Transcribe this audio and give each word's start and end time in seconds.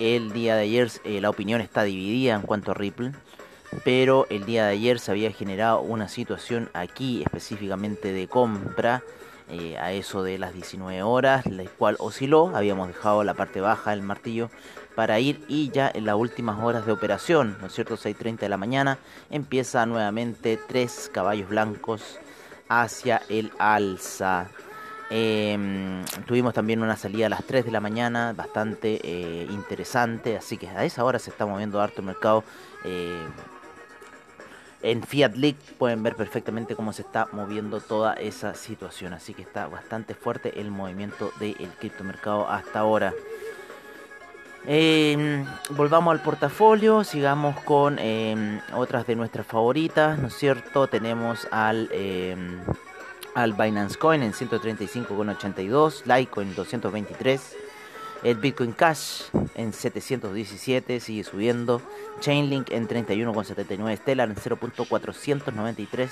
el 0.00 0.32
día 0.32 0.56
de 0.56 0.62
ayer. 0.62 0.90
eh, 1.04 1.20
la 1.20 1.30
opinión 1.30 1.60
está 1.60 1.84
dividida 1.84 2.34
en 2.34 2.42
cuanto 2.42 2.72
a 2.72 2.74
Ripple 2.74 3.12
pero 3.84 4.26
el 4.30 4.46
día 4.46 4.66
de 4.66 4.72
ayer 4.72 4.98
se 4.98 5.10
había 5.10 5.30
generado 5.30 5.80
una 5.80 6.08
situación 6.08 6.70
aquí 6.72 7.22
específicamente 7.22 8.12
de 8.12 8.26
compra 8.26 9.02
eh, 9.50 9.76
a 9.78 9.92
eso 9.92 10.22
de 10.22 10.38
las 10.38 10.52
19 10.52 11.02
horas, 11.02 11.46
la 11.46 11.64
cual 11.64 11.96
osciló, 11.98 12.52
habíamos 12.54 12.88
dejado 12.88 13.24
la 13.24 13.34
parte 13.34 13.60
baja 13.60 13.90
del 13.90 14.02
martillo 14.02 14.50
para 14.94 15.20
ir 15.20 15.44
y 15.48 15.70
ya 15.70 15.90
en 15.94 16.06
las 16.06 16.16
últimas 16.16 16.62
horas 16.62 16.84
de 16.84 16.92
operación, 16.92 17.56
¿no 17.60 17.68
es 17.68 17.72
cierto? 17.72 17.96
6.30 17.96 18.38
de 18.40 18.48
la 18.48 18.56
mañana, 18.56 18.98
empieza 19.30 19.86
nuevamente 19.86 20.58
tres 20.68 21.10
caballos 21.12 21.48
blancos 21.48 22.18
hacia 22.68 23.22
el 23.28 23.52
alza. 23.58 24.48
Eh, 25.10 25.56
tuvimos 26.26 26.52
también 26.52 26.82
una 26.82 26.96
salida 26.96 27.26
a 27.26 27.28
las 27.30 27.44
3 27.44 27.64
de 27.64 27.70
la 27.70 27.80
mañana, 27.80 28.34
bastante 28.34 29.00
eh, 29.02 29.46
interesante, 29.50 30.36
así 30.36 30.58
que 30.58 30.68
a 30.68 30.84
esa 30.84 31.04
hora 31.04 31.18
se 31.18 31.30
está 31.30 31.46
moviendo 31.46 31.80
harto 31.80 32.00
el 32.00 32.06
mercado. 32.06 32.44
En 34.82 35.02
Fiat 35.02 35.34
League 35.34 35.58
pueden 35.78 36.02
ver 36.02 36.14
perfectamente 36.14 36.76
cómo 36.76 36.92
se 36.92 37.02
está 37.02 37.28
moviendo 37.32 37.80
toda 37.80 38.14
esa 38.14 38.54
situación, 38.54 39.12
así 39.12 39.34
que 39.34 39.42
está 39.42 39.66
bastante 39.66 40.14
fuerte 40.14 40.60
el 40.60 40.70
movimiento 40.70 41.32
del 41.40 41.70
criptomercado 41.78 42.48
hasta 42.48 42.80
ahora. 42.80 43.12
Eh, 44.66 45.44
volvamos 45.70 46.12
al 46.12 46.22
portafolio, 46.22 47.02
sigamos 47.02 47.58
con 47.60 47.96
eh, 47.98 48.60
otras 48.74 49.06
de 49.06 49.16
nuestras 49.16 49.46
favoritas, 49.46 50.18
¿no 50.18 50.28
es 50.28 50.34
cierto? 50.34 50.88
Tenemos 50.88 51.48
al, 51.50 51.88
eh, 51.92 52.36
al 53.34 53.54
Binance 53.54 53.96
Coin 53.96 54.22
en 54.22 54.32
135,82, 54.32 56.04
Litecoin 56.04 56.48
en 56.48 56.54
223, 56.54 57.56
el 58.22 58.36
Bitcoin 58.36 58.72
Cash 58.72 59.22
en 59.54 59.72
717, 59.72 61.00
sigue 61.00 61.24
subiendo, 61.24 61.80
Chainlink 62.20 62.70
en 62.70 62.86
31,79, 62.88 63.96
Stellar 63.96 64.28
en 64.28 64.36
0.493, 64.36 66.10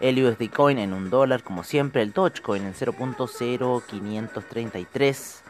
el 0.00 0.24
USD 0.24 0.48
Coin 0.50 0.78
en 0.78 0.92
1 0.92 1.10
dólar 1.10 1.42
como 1.42 1.64
siempre, 1.64 2.02
el 2.02 2.12
Dogecoin 2.12 2.64
en 2.64 2.74
0.0533, 2.74 5.40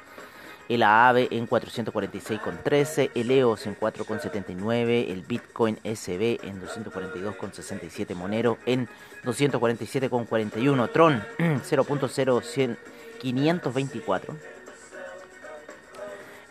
el 0.69 0.83
AAVE 0.83 1.29
en 1.31 1.49
446,13, 1.49 3.11
el 3.15 3.31
EOS 3.31 3.67
en 3.67 3.79
4,79, 3.79 5.11
el 5.11 5.21
Bitcoin 5.23 5.79
SB 5.83 6.41
en 6.43 6.62
242,67, 6.62 8.15
Monero 8.15 8.59
en 8.65 8.88
247,41, 9.25 10.93
Tron 10.93 11.23
0.0524, 11.38 14.21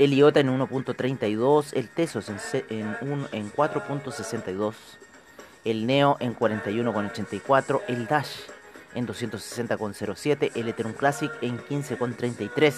el 0.04 0.14
IOTA 0.14 0.40
en 0.42 0.50
1.32, 0.60 1.74
el 1.74 1.88
Tesos 1.90 2.30
en, 2.30 2.40
se- 2.40 2.66
en, 2.70 2.96
un- 3.02 3.28
en 3.32 3.52
4.62, 3.52 4.74
el 5.66 5.86
Neo 5.88 6.18
en 6.20 6.36
41,84, 6.36 7.82
el 7.88 8.08
Dash 8.08 8.28
en 8.96 9.08
260,07, 9.08 10.52
el 10.56 10.68
Ethereum 10.68 10.94
Classic 10.94 11.32
en 11.42 11.58
15,33, 11.60 12.74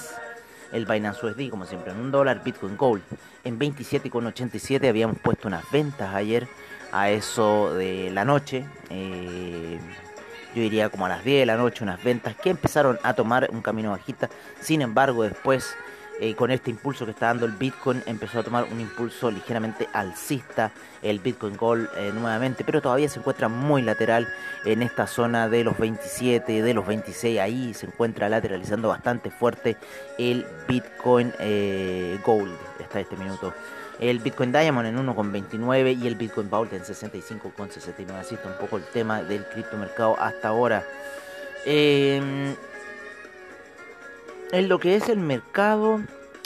el 0.72 0.86
Binance 0.86 1.26
USD 1.26 1.50
como 1.50 1.66
siempre 1.66 1.92
en 1.94 2.00
un 2.00 2.12
dólar, 2.12 2.44
Bitcoin 2.44 2.78
Gold 2.78 3.02
en 3.44 3.60
27,87, 3.60 4.88
habíamos 4.90 5.18
puesto 5.20 5.48
unas 5.48 5.70
ventas 5.72 6.14
ayer 6.14 6.48
a 6.92 7.10
eso 7.10 7.74
de 7.74 8.12
la 8.12 8.24
noche, 8.24 8.66
eh, 8.90 9.80
yo 10.54 10.62
diría 10.62 10.90
como 10.90 11.06
a 11.06 11.10
las 11.10 11.24
10 11.26 11.42
de 11.42 11.46
la 11.46 11.58
noche, 11.58 11.84
unas 11.84 12.02
ventas 12.02 12.36
que 12.36 12.50
empezaron 12.52 12.98
a 13.04 13.14
tomar 13.14 13.50
un 13.52 13.62
camino 13.62 13.92
bajista, 13.92 14.30
sin 14.62 14.82
embargo 14.82 15.24
después 15.24 15.76
eh, 16.20 16.34
con 16.36 16.50
este 16.52 16.70
impulso 16.70 17.06
que 17.06 17.12
está 17.12 17.28
dando 17.28 17.46
el 17.46 17.52
Bitcoin, 17.52 18.02
empezó 18.06 18.40
a 18.40 18.44
tomar 18.44 18.66
un 18.72 18.80
impulso 18.80 19.30
ligeramente 19.30 19.90
alcista 19.92 20.72
el 21.02 21.20
Bitcoin 21.20 21.58
Gold 21.58 21.90
eh, 21.98 22.12
nuevamente, 22.14 22.64
pero 22.64 22.82
todavía 22.82 23.10
se 23.10 23.20
encuentra 23.20 23.50
muy 23.50 23.82
lateral 23.82 24.28
en 24.64 24.82
esta 24.82 25.08
zona 25.08 25.50
de 25.50 25.64
los 25.64 25.78
27, 25.78 26.62
de 26.62 26.74
los 26.74 26.88
26, 26.88 27.40
ahí 27.40 27.74
se 27.74 27.88
encuentra 27.88 28.30
lateralizando 28.30 28.88
bastante 28.88 29.30
fuerte 29.30 29.78
el 30.18 30.46
Bitcoin 30.68 31.34
eh, 31.40 32.18
Gold 32.26 32.56
hasta 32.82 33.02
este 33.02 33.18
minuto. 33.18 33.54
El 34.00 34.20
Bitcoin 34.20 34.52
Diamond 34.52 34.88
en 34.88 34.98
1,29 34.98 35.98
y 36.02 36.08
el 36.08 36.16
Bitcoin 36.16 36.50
Vault 36.50 36.74
en 36.74 36.84
65,69. 36.84 38.12
Así 38.20 38.36
está 38.36 38.50
un 38.50 38.58
poco 38.58 38.78
el 38.78 38.84
tema 38.84 39.22
del 39.22 39.46
criptomercado 39.46 40.20
hasta 40.20 40.50
ahora. 40.50 40.84
Eh, 41.66 42.56
en 44.52 44.70
lo 44.70 44.80
que 44.80 44.96
es 44.96 45.10
el 45.10 45.20
mercado, 45.20 46.02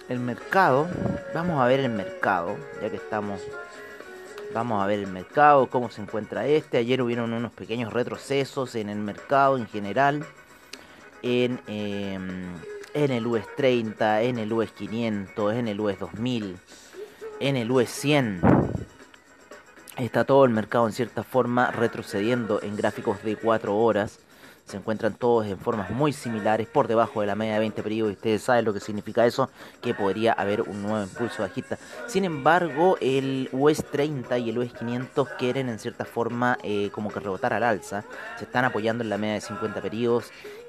el 0.08 0.20
mercado, 0.20 0.88
vamos 1.34 1.62
a 1.62 1.68
ver 1.68 1.80
el 1.80 1.90
mercado, 1.90 2.56
ya 2.82 2.90
que 2.90 2.96
estamos, 2.96 3.42
vamos 4.54 4.84
a 4.84 4.88
ver 4.88 5.00
el 5.00 5.08
mercado, 5.08 5.68
cómo 5.68 5.90
se 5.90 6.02
encuentra 6.02 6.48
este. 6.48 6.78
Ayer 6.78 7.02
hubieron 7.02 7.34
unos 7.34 7.52
pequeños 7.52 7.94
retrocesos 7.94 8.76
en 8.76 8.90
el 8.90 9.00
mercado 9.00 9.58
en 9.58 9.68
general, 9.68 10.26
en, 11.22 11.60
eh, 11.68 12.20
en 12.94 13.12
el 13.12 13.28
US 13.28 13.46
30, 13.56 14.22
en 14.24 14.40
el 14.40 14.52
US 14.54 14.72
500, 14.72 15.54
en 15.54 15.68
el 15.68 15.80
US 15.80 16.00
2000, 16.00 16.58
en 17.40 17.56
el 17.56 17.72
US 17.72 17.90
100. 17.90 18.42
Está 19.98 20.24
todo 20.24 20.46
el 20.46 20.52
mercado 20.52 20.88
en 20.88 20.94
cierta 20.94 21.24
forma 21.24 21.72
retrocediendo 21.72 22.62
en 22.62 22.78
gráficos 22.78 23.22
de 23.24 23.36
4 23.36 23.76
horas 23.76 24.20
se 24.70 24.78
encuentran 24.78 25.16
todos 25.16 25.48
en 25.48 25.58
formas 25.58 25.90
muy 25.90 26.14
similares 26.14 26.68
por 26.68 26.88
debajo 26.88 27.22
de 27.22 27.28
la 27.28 27.34
media 27.34 27.54
de 27.54 27.60
20 27.60 27.82
periodos 27.82 28.12
y 28.12 28.16
ustedes 28.16 28.44
saben 28.44 28.66
lo 28.66 28.74
que 28.74 28.80
significa 28.80 29.26
eso, 29.26 29.50
que 29.82 29.96
podría 29.96 30.34
haber 30.34 30.62
un 30.62 30.84
nuevo 30.84 31.02
impulso 31.02 31.42
bajista. 31.42 31.80
Sin 32.06 32.24
embargo, 32.24 32.96
el 33.02 33.50
US 33.52 33.84
30 33.84 34.38
y 34.38 34.52
el 34.52 34.60
US 34.60 34.72
500 34.74 35.28
quieren 35.40 35.70
en 35.70 35.80
cierta 35.80 36.06
forma 36.06 36.60
eh, 36.62 36.92
como 36.94 37.10
que 37.10 37.20
rebotar 37.20 37.52
al 37.54 37.64
alza, 37.64 38.04
se 38.38 38.46
están 38.46 38.64
apoyando 38.64 39.04
en 39.04 39.10
la 39.10 39.18
media 39.18 39.36
de 39.36 39.42
50 39.42 39.82
periodos 39.82 40.26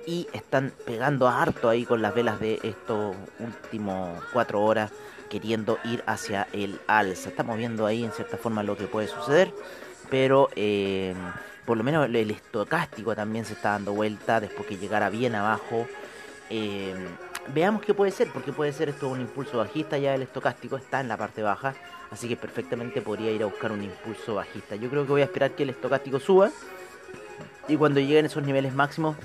y 0.07 0.27
están 0.33 0.73
pegando 0.87 1.29
harto 1.29 1.69
ahí 1.69 1.85
con 1.85 2.01
las 2.01 2.15
velas 2.15 2.41
de 2.41 2.59
estos 2.63 3.15
últimos 3.39 4.19
4 4.33 4.63
horas 4.63 4.91
queriendo 5.29 5.79
ir 5.85 6.03
hacia 6.07 6.49
el 6.55 6.81
alza. 6.87 7.29
Estamos 7.29 7.59
viendo 7.59 7.85
ahí 7.85 8.03
en 8.03 8.13
cierta 8.13 8.39
forma 8.39 8.63
lo 8.63 8.79
que 8.79 8.87
puede 8.87 9.09
suceder, 9.09 9.53
pero... 10.09 10.49
Eh, 10.57 11.15
por 11.65 11.77
lo 11.77 11.85
menos 11.85 12.09
el 12.09 12.31
estocástico 12.31 13.15
también 13.15 13.45
se 13.45 13.53
está 13.55 13.71
dando 13.71 13.93
vuelta 13.93 14.41
después 14.41 14.67
que 14.67 14.77
llegara 14.77 15.11
bien 15.11 15.35
abajo. 15.35 15.87
Eh, 16.49 16.95
veamos 17.55 17.83
qué 17.83 17.95
puede 17.95 18.11
ser, 18.11 18.29
porque 18.33 18.53
puede 18.53 18.73
ser 18.73 18.89
esto 18.89 19.09
un 19.09 19.21
impulso 19.21 19.59
bajista, 19.59 19.99
ya 19.99 20.15
el 20.15 20.23
estocástico 20.23 20.77
está 20.77 21.01
en 21.01 21.09
la 21.09 21.17
parte 21.17 21.43
baja, 21.43 21.75
así 22.11 22.29
que 22.29 22.37
perfectamente 22.37 23.03
podría 23.03 23.31
ir 23.31 23.43
a 23.43 23.47
buscar 23.47 23.73
un 23.73 23.83
impulso 23.83 24.35
bajista. 24.35 24.77
Yo 24.77 24.91
creo 24.91 25.05
que 25.05 25.13
voy 25.13 25.23
a 25.23 25.25
esperar 25.25 25.53
que 25.53 25.63
el 25.63 25.71
estocástico 25.71 26.19
suba 26.19 26.51
y 27.69 27.77
cuando 27.77 28.01
lleguen 28.01 28.27
esos 28.27 28.43
niveles 28.43 28.75
máximos, 28.75 29.17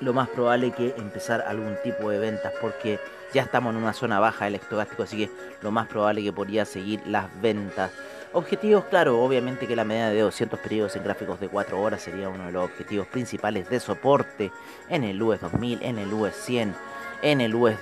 lo 0.00 0.12
más 0.12 0.28
probable 0.28 0.72
que 0.72 0.94
empezar 0.98 1.42
algún 1.42 1.76
tipo 1.82 2.10
de 2.10 2.18
ventas, 2.18 2.52
porque 2.60 2.98
ya 3.32 3.42
estamos 3.42 3.74
en 3.74 3.82
una 3.82 3.92
zona 3.92 4.20
baja 4.20 4.46
del 4.46 4.56
estocástico, 4.56 5.04
así 5.04 5.16
que 5.16 5.30
lo 5.62 5.70
más 5.70 5.86
probable 5.88 6.22
que 6.22 6.32
podría 6.32 6.64
seguir 6.64 7.00
las 7.06 7.26
ventas. 7.40 7.92
Objetivos, 8.36 8.86
claro, 8.86 9.22
obviamente 9.22 9.68
que 9.68 9.76
la 9.76 9.84
media 9.84 10.08
de 10.08 10.20
200 10.20 10.58
periodos 10.58 10.96
en 10.96 11.04
gráficos 11.04 11.38
de 11.38 11.48
4 11.48 11.80
horas 11.80 12.02
sería 12.02 12.28
uno 12.28 12.46
de 12.46 12.52
los 12.52 12.64
objetivos 12.64 13.06
principales 13.06 13.70
de 13.70 13.78
soporte 13.78 14.50
en 14.88 15.04
el 15.04 15.22
US 15.22 15.40
2000, 15.40 15.84
en 15.84 15.98
el 15.98 16.12
US 16.12 16.34
100, 16.34 16.74
en 17.22 17.40
el 17.40 17.54
US 17.54 17.78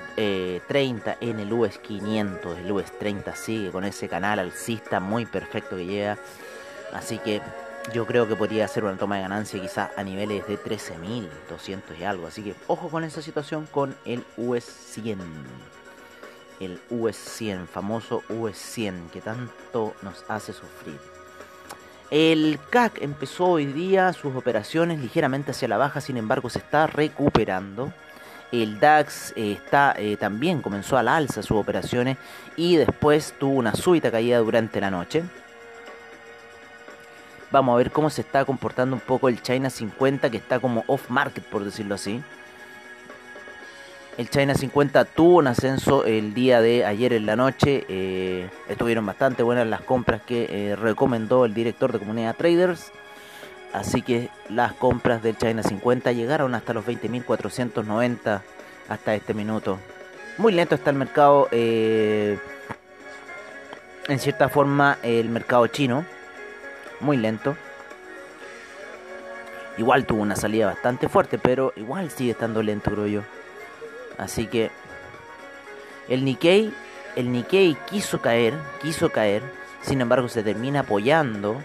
30, 0.68 1.16
en 1.22 1.40
el 1.40 1.50
US 1.54 1.78
500. 1.78 2.58
El 2.58 2.70
US 2.70 2.92
30 2.98 3.34
sigue 3.34 3.70
con 3.70 3.84
ese 3.84 4.10
canal 4.10 4.40
alcista 4.40 5.00
muy 5.00 5.24
perfecto 5.24 5.76
que 5.76 5.86
llega. 5.86 6.18
Así 6.92 7.16
que 7.16 7.40
yo 7.94 8.06
creo 8.06 8.28
que 8.28 8.36
podría 8.36 8.68
ser 8.68 8.84
una 8.84 8.98
toma 8.98 9.16
de 9.16 9.22
ganancia 9.22 9.58
quizás 9.58 9.88
a 9.96 10.04
niveles 10.04 10.46
de 10.46 10.58
13.200 10.58 11.98
y 11.98 12.04
algo. 12.04 12.26
Así 12.26 12.42
que 12.42 12.54
ojo 12.66 12.90
con 12.90 13.04
esa 13.04 13.22
situación 13.22 13.66
con 13.72 13.96
el 14.04 14.22
US 14.36 14.64
100 14.64 15.18
el 16.64 16.80
US 16.90 17.16
100, 17.16 17.68
famoso 17.68 18.22
US 18.28 18.56
100 18.56 19.10
que 19.12 19.20
tanto 19.20 19.94
nos 20.02 20.24
hace 20.28 20.52
sufrir. 20.52 20.98
El 22.10 22.58
CAC 22.70 23.00
empezó 23.00 23.46
hoy 23.46 23.66
día 23.66 24.12
sus 24.12 24.36
operaciones 24.36 25.00
ligeramente 25.00 25.52
hacia 25.52 25.68
la 25.68 25.78
baja, 25.78 26.00
sin 26.00 26.18
embargo 26.18 26.50
se 26.50 26.58
está 26.58 26.86
recuperando. 26.86 27.92
El 28.52 28.78
DAX 28.80 29.32
eh, 29.34 29.52
está, 29.52 29.94
eh, 29.96 30.18
también 30.18 30.60
comenzó 30.60 30.98
a 30.98 31.02
la 31.02 31.16
alza 31.16 31.42
sus 31.42 31.56
operaciones 31.56 32.18
y 32.54 32.76
después 32.76 33.34
tuvo 33.38 33.54
una 33.54 33.74
súbita 33.74 34.10
caída 34.10 34.38
durante 34.40 34.78
la 34.78 34.90
noche. 34.90 35.24
Vamos 37.50 37.72
a 37.72 37.76
ver 37.78 37.90
cómo 37.90 38.10
se 38.10 38.20
está 38.20 38.44
comportando 38.44 38.94
un 38.94 39.00
poco 39.00 39.30
el 39.30 39.40
China 39.40 39.70
50 39.70 40.28
que 40.30 40.36
está 40.36 40.60
como 40.60 40.84
off 40.86 41.08
market 41.08 41.44
por 41.44 41.64
decirlo 41.64 41.94
así. 41.94 42.22
El 44.18 44.28
China 44.28 44.54
50 44.54 45.06
tuvo 45.06 45.38
un 45.38 45.46
ascenso 45.46 46.04
el 46.04 46.34
día 46.34 46.60
de 46.60 46.84
ayer 46.84 47.14
en 47.14 47.24
la 47.24 47.34
noche. 47.34 47.86
Eh, 47.88 48.50
estuvieron 48.68 49.06
bastante 49.06 49.42
buenas 49.42 49.66
las 49.66 49.80
compras 49.80 50.20
que 50.20 50.48
eh, 50.50 50.76
recomendó 50.76 51.46
el 51.46 51.54
director 51.54 51.92
de 51.92 51.98
comunidad 51.98 52.36
traders. 52.36 52.92
Así 53.72 54.02
que 54.02 54.28
las 54.50 54.74
compras 54.74 55.22
del 55.22 55.38
China 55.38 55.62
50 55.62 56.12
llegaron 56.12 56.54
hasta 56.54 56.74
los 56.74 56.84
20.490 56.84 58.42
hasta 58.90 59.14
este 59.14 59.32
minuto. 59.32 59.78
Muy 60.36 60.52
lento 60.52 60.74
está 60.74 60.90
el 60.90 60.96
mercado. 60.96 61.48
Eh, 61.50 62.38
en 64.08 64.18
cierta 64.18 64.50
forma 64.50 64.98
el 65.02 65.30
mercado 65.30 65.66
chino. 65.68 66.04
Muy 67.00 67.16
lento. 67.16 67.56
Igual 69.78 70.04
tuvo 70.04 70.20
una 70.20 70.36
salida 70.36 70.66
bastante 70.66 71.08
fuerte, 71.08 71.38
pero 71.38 71.72
igual 71.76 72.10
sigue 72.10 72.32
estando 72.32 72.62
lento 72.62 72.90
creo 72.90 73.06
yo. 73.06 73.22
Así 74.18 74.46
que 74.46 74.70
el 76.08 76.24
Nikkei, 76.24 76.72
el 77.16 77.32
Nikkei 77.32 77.76
quiso 77.90 78.20
caer, 78.20 78.54
quiso 78.82 79.10
caer, 79.10 79.42
sin 79.82 80.00
embargo 80.00 80.28
se 80.28 80.42
termina 80.42 80.80
apoyando 80.80 81.60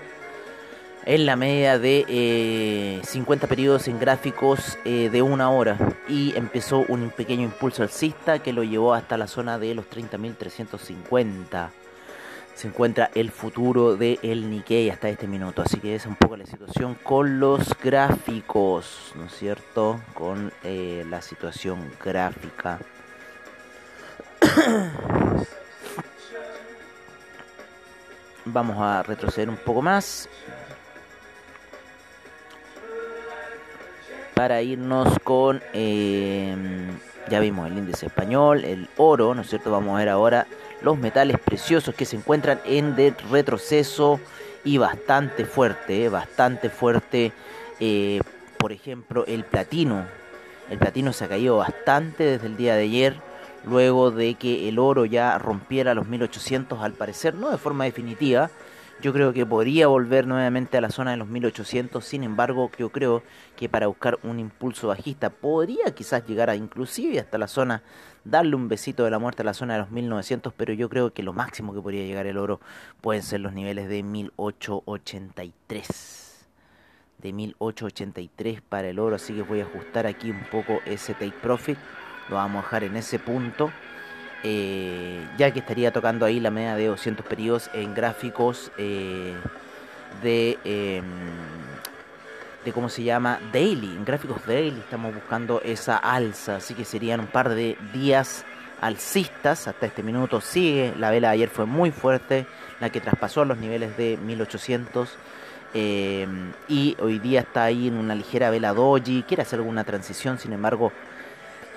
en 1.06 1.26
la 1.26 1.38
media 1.38 1.80
de 1.80 2.06
eh, 2.10 3.02
50 3.04 3.48
periodos 3.48 3.88
en 3.88 3.98
gráficos 3.98 4.78
eh, 4.84 5.10
de 5.10 5.22
una 5.22 5.50
hora. 5.50 5.78
Y 6.10 6.36
empezó 6.36 6.86
un 6.90 7.12
pequeño 7.12 7.44
impulso 7.44 7.84
alcista 7.84 8.40
que 8.40 8.52
lo 8.52 8.64
llevó 8.64 8.94
hasta 8.94 9.18
la 9.18 9.28
zona 9.28 9.58
de 9.58 9.74
los 9.74 9.86
30.350 9.90 11.70
se 12.58 12.68
encuentra 12.68 13.10
el 13.14 13.30
futuro 13.30 13.96
del 13.96 14.18
el 14.24 14.50
Nikkei 14.50 14.90
hasta 14.90 15.10
este 15.10 15.28
minuto. 15.28 15.62
Así 15.62 15.80
que 15.80 15.94
esa 15.94 16.06
es 16.06 16.10
un 16.10 16.16
poco 16.16 16.36
la 16.36 16.48
situación 16.48 16.96
con 16.96 17.40
los 17.40 17.78
gráficos, 17.78 19.12
¿no 19.14 19.26
es 19.26 19.34
cierto? 19.38 20.02
Con 20.16 20.52
eh, 20.64 21.06
la 21.08 21.22
situación 21.22 21.92
gráfica. 22.04 22.80
Vamos 28.46 28.78
a 28.80 29.04
retroceder 29.04 29.50
un 29.50 29.58
poco 29.58 29.84
más. 29.84 30.28
Para 34.34 34.64
irnos 34.64 35.20
con... 35.24 35.62
Eh, 35.74 36.56
ya 37.30 37.40
vimos 37.40 37.70
el 37.70 37.78
índice 37.78 38.08
español, 38.08 38.66
el 38.66 38.90
oro, 38.98 39.36
¿no 39.36 39.42
es 39.44 39.50
cierto? 39.50 39.70
Vamos 39.70 39.94
a 39.94 40.00
ver 40.00 40.10
ahora 40.10 40.48
los 40.82 40.98
metales 40.98 41.40
preciosos 41.40 41.96
que 41.96 42.06
se 42.06 42.16
encuentran 42.16 42.60
en 42.66 42.96
de 42.96 43.14
retroceso 43.32 44.20
y 44.64 44.78
bastante 44.78 45.46
fuerte, 45.46 46.06
¿eh? 46.06 46.10
bastante 46.10 46.70
fuerte. 46.70 47.32
Eh, 47.80 48.22
por 48.58 48.72
ejemplo, 48.72 49.26
el 49.28 49.44
platino. 49.44 50.06
El 50.70 50.78
platino 50.78 51.14
se 51.14 51.26
ha 51.26 51.30
caído 51.30 51.58
bastante 51.58 52.24
desde 52.24 52.48
el 52.48 52.58
día 52.58 52.76
de 52.76 52.84
ayer, 52.84 53.16
luego 53.66 54.12
de 54.12 54.34
que 54.34 54.68
el 54.68 54.80
oro 54.80 55.06
ya 55.06 55.38
rompiera 55.38 55.94
los 55.94 56.08
1800 56.08 56.82
al 56.82 56.94
parecer, 56.94 57.36
no 57.36 57.50
de 57.50 57.58
forma 57.58 57.86
definitiva, 57.86 58.50
yo 59.02 59.14
creo 59.14 59.32
que 59.32 59.46
podría 59.46 59.88
volver 59.88 60.26
nuevamente 60.26 60.76
a 60.78 60.82
la 60.82 60.90
zona 60.90 61.12
de 61.12 61.18
los 61.18 61.28
1800. 61.28 62.04
Sin 62.04 62.24
embargo, 62.24 62.72
yo 62.80 62.90
creo 62.90 63.22
que 63.56 63.70
para 63.70 63.86
buscar 63.88 64.18
un 64.24 64.40
impulso 64.40 64.88
bajista 64.88 65.30
podría 65.30 65.94
quizás 65.94 66.26
llegar 66.26 66.50
a 66.50 66.56
inclusive 66.56 67.20
hasta 67.20 67.38
la 67.38 67.48
zona, 67.48 67.84
darle 68.24 68.56
un 68.56 68.68
besito 68.68 69.04
de 69.04 69.12
la 69.12 69.20
muerte 69.20 69.44
a 69.44 69.46
la 69.46 69.54
zona 69.54 69.76
de 69.76 69.82
los 69.82 69.92
1900. 69.92 70.52
Pero 70.54 70.74
yo 70.74 70.90
creo 70.90 71.14
que 71.14 71.22
lo 71.22 71.32
máximo 71.32 71.76
que 71.76 71.82
podría 71.82 72.06
llegar 72.06 72.26
el 72.26 72.40
oro 72.40 72.60
pueden 73.02 73.22
ser 73.22 73.42
los 73.42 73.54
niveles 73.54 73.88
de 73.88 74.02
1883. 74.02 76.48
De 77.20 77.34
1883 77.34 78.62
para 78.62 78.90
el 78.90 78.98
oro. 78.98 79.16
Así 79.16 79.34
que 79.34 79.44
voy 79.44 79.60
a 79.60 79.66
ajustar 79.66 80.08
aquí 80.08 80.32
un 80.32 80.44
poco 80.52 80.80
ese 80.86 81.14
take 81.14 81.36
profit. 81.42 81.78
Lo 82.30 82.38
vamos 82.38 82.62
a 82.62 82.64
dejar 82.64 82.86
en 82.86 82.98
ese 82.98 83.20
punto. 83.20 83.70
Eh, 84.44 85.28
ya 85.38 85.52
que 85.52 85.60
estaría 85.60 85.92
tocando 85.92 86.26
ahí 86.26 86.40
la 86.40 86.52
media 86.52 86.76
de 86.76 86.86
200 86.88 87.26
periodos 87.26 87.70
en 87.74 87.96
gráficos 87.96 88.72
eh, 88.78 89.34
de, 90.22 90.60
eh, 90.64 91.02
de, 92.64 92.72
¿cómo 92.72 92.88
se 92.88 93.04
llama? 93.04 93.40
Daily, 93.52 93.96
en 93.96 94.06
gráficos 94.06 94.46
daily 94.46 94.80
estamos 94.80 95.14
buscando 95.14 95.60
esa 95.62 95.98
alza, 95.98 96.58
así 96.58 96.76
que 96.76 96.86
serían 96.86 97.22
un 97.22 97.28
par 97.28 97.50
de 97.50 97.78
días 97.94 98.46
alcistas 98.80 99.68
hasta 99.68 99.88
este 99.88 100.04
minuto. 100.04 100.40
Sigue, 100.40 100.94
la 100.98 101.10
vela 101.10 101.30
de 101.30 101.34
ayer 101.34 101.50
fue 101.50 101.66
muy 101.66 101.92
fuerte, 101.92 102.46
la 102.80 102.92
que 102.92 103.02
traspasó 103.02 103.44
los 103.44 103.58
niveles 103.58 103.98
de 103.98 104.18
1800. 104.18 105.10
eh, 105.74 106.28
y 106.68 106.96
hoy 107.02 107.20
día 107.20 107.42
está 107.42 107.64
ahí 107.66 107.88
en 107.88 107.98
una 107.98 108.16
ligera 108.16 108.50
vela 108.50 108.74
doji, 108.74 109.24
quiere 109.28 109.44
hacer 109.44 109.60
alguna 109.60 109.84
transición, 109.84 110.38
sin 110.40 110.54
embargo, 110.54 110.92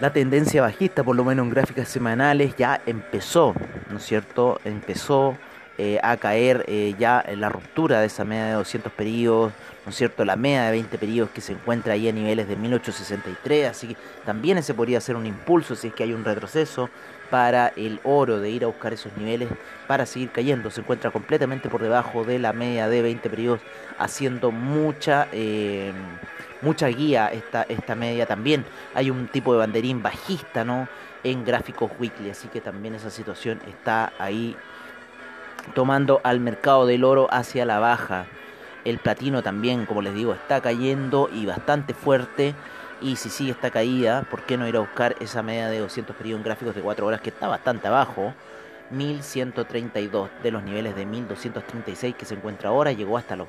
la 0.01 0.13
tendencia 0.13 0.63
bajista, 0.63 1.05
por 1.05 1.15
lo 1.15 1.25
menos 1.25 1.45
en 1.45 1.51
gráficas 1.51 1.89
semanales, 1.89 2.57
ya 2.57 2.81
empezó, 2.87 3.55
¿no 3.91 3.99
es 3.99 4.05
cierto? 4.05 4.61
Empezó 4.65 5.37
eh, 5.79 5.99
a 6.03 6.17
caer 6.17 6.65
eh, 6.69 6.95
ya 6.99 7.23
en 7.27 7.41
la 7.41 7.49
ruptura 7.49 8.01
de 8.01 8.07
esa 8.07 8.25
media 8.25 8.47
de 8.47 8.53
200 8.53 8.93
periodos, 8.93 9.53
¿no 9.85 9.91
es 9.91 9.97
cierto? 9.97 10.25
La 10.25 10.37
media 10.37 10.65
de 10.65 10.73
20 10.73 10.99
periodos 10.99 11.31
que 11.31 11.41
se 11.41 11.53
encuentra 11.53 11.95
ahí 11.95 12.09
a 12.09 12.13
niveles 12.13 12.49
de 12.49 12.57
1863, 12.57 13.69
así 13.69 13.89
que 13.89 13.97
también 14.25 14.59
ese 14.59 14.75
podría 14.75 15.01
ser 15.01 15.17
un 15.17 15.27
impulso 15.27 15.75
si 15.75 15.89
es 15.89 15.95
que 15.95 16.03
hay 16.03 16.13
un 16.13 16.25
retroceso 16.25 16.91
para 17.31 17.69
el 17.77 18.01
oro 18.03 18.41
de 18.41 18.51
ir 18.51 18.65
a 18.65 18.67
buscar 18.67 18.93
esos 18.93 19.17
niveles 19.17 19.49
para 19.87 20.05
seguir 20.05 20.31
cayendo. 20.31 20.71
Se 20.71 20.81
encuentra 20.81 21.11
completamente 21.11 21.69
por 21.69 21.81
debajo 21.81 22.25
de 22.25 22.39
la 22.39 22.53
media 22.53 22.89
de 22.89 23.03
20 23.03 23.31
periodos, 23.31 23.61
haciendo 23.99 24.51
mucha... 24.51 25.29
eh, 25.33 25.93
mucha 26.63 26.89
guía 26.89 27.29
esta, 27.29 27.63
esta 27.63 27.95
media 27.95 28.27
también. 28.27 28.65
Hay 28.95 29.11
un 29.11 29.29
tipo 29.29 29.53
de 29.53 29.61
banderín 29.61 30.03
bajista, 30.03 30.65
¿no? 30.65 30.89
En 31.23 31.45
gráficos 31.45 31.91
weekly, 31.99 32.31
así 32.31 32.49
que 32.49 32.61
también 32.61 32.95
esa 32.95 33.11
situación 33.11 33.61
está 33.69 34.13
ahí 34.19 34.57
tomando 35.75 36.21
al 36.25 36.41
mercado 36.41 36.87
del 36.87 37.05
oro 37.05 37.29
hacia 37.31 37.65
la 37.65 37.79
baja. 37.79 38.27
El 38.85 38.99
platino 38.99 39.43
también, 39.43 39.87
como 39.87 40.03
les 40.03 40.15
digo, 40.15 40.33
está 40.33 40.61
cayendo 40.61 41.29
y 41.33 41.47
bastante 41.47 41.95
fuerte. 41.95 42.55
Y 43.01 43.17
si 43.17 43.31
sigue 43.31 43.53
esta 43.53 43.71
caída, 43.71 44.23
¿por 44.31 44.43
qué 44.43 44.57
no 44.57 44.69
ir 44.69 44.77
a 44.77 44.81
buscar 44.81 45.17
esa 45.21 45.43
media 45.43 45.69
de 45.69 45.79
200 45.79 46.15
periodos 46.17 46.45
gráficos 46.45 46.75
de 46.75 46.83
4 46.83 47.07
horas 47.07 47.21
que 47.21 47.31
está 47.31 47.49
bastante 47.49 47.89
abajo? 47.89 48.35
1132 48.91 50.31
de 50.43 50.51
los 50.51 50.63
niveles 50.63 50.97
de 50.97 51.07
1236 51.07 52.15
que 52.17 52.25
se 52.25 52.35
encuentra 52.35 52.71
ahora, 52.71 52.93
llegó 52.93 53.17
hasta 53.17 53.37
los 53.37 53.49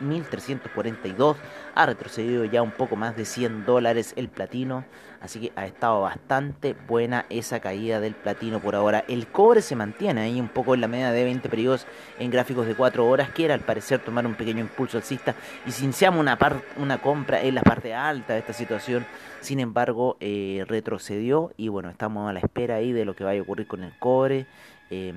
1342, 0.00 1.36
ha 1.74 1.86
retrocedido 1.86 2.44
ya 2.44 2.62
un 2.62 2.70
poco 2.70 2.96
más 2.96 3.16
de 3.16 3.24
100 3.24 3.64
dólares 3.64 4.12
el 4.16 4.28
platino, 4.28 4.84
así 5.20 5.40
que 5.40 5.52
ha 5.56 5.66
estado 5.66 6.02
bastante 6.02 6.74
buena 6.86 7.26
esa 7.30 7.60
caída 7.60 8.00
del 8.00 8.14
platino 8.14 8.60
por 8.60 8.74
ahora. 8.74 9.04
El 9.08 9.26
cobre 9.26 9.62
se 9.62 9.76
mantiene 9.76 10.22
ahí 10.22 10.40
un 10.40 10.48
poco 10.48 10.74
en 10.74 10.80
la 10.80 10.88
media 10.88 11.12
de 11.12 11.24
20 11.24 11.48
periodos 11.48 11.86
en 12.18 12.30
gráficos 12.30 12.66
de 12.66 12.74
4 12.74 13.06
horas, 13.06 13.30
quiere 13.30 13.54
al 13.54 13.60
parecer 13.60 14.00
tomar 14.00 14.26
un 14.26 14.34
pequeño 14.34 14.60
impulso 14.60 14.96
alcista 14.96 15.34
y 15.66 15.72
si 15.72 15.84
iniciamos 15.84 16.20
una, 16.20 16.38
una 16.76 17.00
compra 17.00 17.40
en 17.42 17.54
la 17.54 17.62
parte 17.62 17.94
alta 17.94 18.34
de 18.34 18.40
esta 18.40 18.52
situación, 18.52 19.06
sin 19.40 19.60
embargo 19.60 20.16
eh, 20.20 20.64
retrocedió 20.66 21.52
y 21.56 21.68
bueno, 21.68 21.90
estamos 21.90 22.28
a 22.28 22.32
la 22.32 22.40
espera 22.40 22.76
ahí 22.76 22.92
de 22.92 23.04
lo 23.04 23.14
que 23.14 23.24
vaya 23.24 23.40
a 23.40 23.42
ocurrir 23.42 23.66
con 23.66 23.82
el 23.84 23.92
cobre 23.98 24.46
eh, 24.90 25.12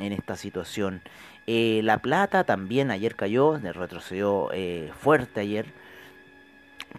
en 0.00 0.12
esta 0.12 0.36
situación. 0.36 1.00
Eh, 1.46 1.80
la 1.82 1.98
plata 1.98 2.44
también 2.44 2.90
ayer 2.90 3.16
cayó, 3.16 3.58
retrocedió 3.58 4.50
eh, 4.52 4.90
fuerte 5.00 5.40
ayer, 5.40 5.66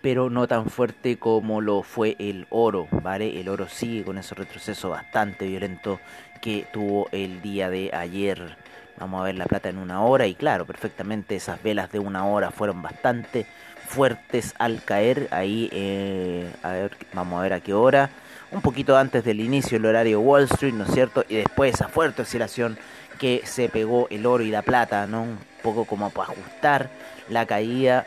pero 0.01 0.29
no 0.29 0.47
tan 0.47 0.69
fuerte 0.69 1.17
como 1.17 1.61
lo 1.61 1.81
fue 1.83 2.15
el 2.19 2.47
oro, 2.49 2.87
¿vale? 2.91 3.39
El 3.39 3.47
oro 3.47 3.67
sigue 3.67 4.03
con 4.03 4.17
ese 4.17 4.35
retroceso 4.35 4.89
bastante 4.89 5.47
violento 5.47 5.99
que 6.41 6.65
tuvo 6.73 7.07
el 7.11 7.41
día 7.41 7.69
de 7.69 7.91
ayer. 7.93 8.57
Vamos 8.97 9.21
a 9.21 9.23
ver 9.23 9.35
la 9.35 9.45
plata 9.45 9.69
en 9.69 9.77
una 9.77 10.01
hora 10.01 10.27
y 10.27 10.35
claro, 10.35 10.65
perfectamente 10.65 11.35
esas 11.35 11.61
velas 11.63 11.91
de 11.91 11.99
una 11.99 12.25
hora 12.25 12.51
fueron 12.51 12.81
bastante 12.81 13.45
fuertes 13.87 14.53
al 14.59 14.83
caer. 14.83 15.27
Ahí, 15.31 15.69
eh, 15.71 16.51
a 16.63 16.71
ver, 16.71 16.91
vamos 17.13 17.39
a 17.39 17.43
ver 17.43 17.53
a 17.53 17.59
qué 17.59 17.73
hora. 17.73 18.09
Un 18.51 18.61
poquito 18.61 18.97
antes 18.97 19.23
del 19.23 19.39
inicio 19.39 19.79
del 19.79 19.87
horario 19.87 20.19
Wall 20.19 20.43
Street, 20.43 20.73
¿no 20.73 20.83
es 20.83 20.91
cierto? 20.91 21.23
Y 21.27 21.35
después 21.37 21.73
esa 21.73 21.87
fuerte 21.87 22.21
oscilación 22.21 22.77
que 23.19 23.41
se 23.45 23.69
pegó 23.69 24.07
el 24.09 24.25
oro 24.25 24.43
y 24.43 24.49
la 24.49 24.61
plata, 24.61 25.07
¿no? 25.07 25.23
Un 25.23 25.39
poco 25.61 25.85
como 25.85 26.09
para 26.09 26.31
ajustar 26.31 26.89
la 27.29 27.45
caída 27.45 28.05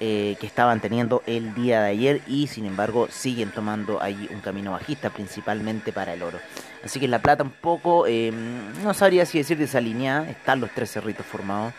eh, 0.00 0.36
que 0.40 0.46
estaban 0.46 0.80
teniendo 0.80 1.22
el 1.26 1.54
día 1.54 1.82
de 1.82 1.90
ayer 1.90 2.20
y 2.26 2.46
sin 2.46 2.66
embargo 2.66 3.08
siguen 3.10 3.50
tomando 3.50 4.00
ahí 4.02 4.28
un 4.32 4.40
camino 4.40 4.72
bajista 4.72 5.10
principalmente 5.10 5.92
para 5.92 6.14
el 6.14 6.22
oro. 6.22 6.38
Así 6.84 7.00
que 7.00 7.08
la 7.08 7.18
plata 7.20 7.42
un 7.42 7.50
poco, 7.50 8.06
eh, 8.06 8.32
no 8.82 8.94
sabría 8.94 9.26
si 9.26 9.38
decir 9.38 9.58
desalineada, 9.58 10.28
están 10.30 10.60
los 10.60 10.70
tres 10.70 10.92
cerritos 10.92 11.26
formados 11.26 11.72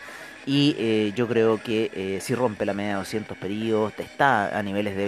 y 0.46 0.74
eh, 0.78 1.12
yo 1.14 1.28
creo 1.28 1.62
que 1.62 1.90
eh, 1.94 2.18
si 2.20 2.34
rompe 2.34 2.64
la 2.66 2.74
media 2.74 2.92
de 2.92 2.96
200 2.96 3.36
periodos, 3.36 3.92
está 3.98 4.58
a 4.58 4.62
niveles 4.62 4.96
de 4.96 5.06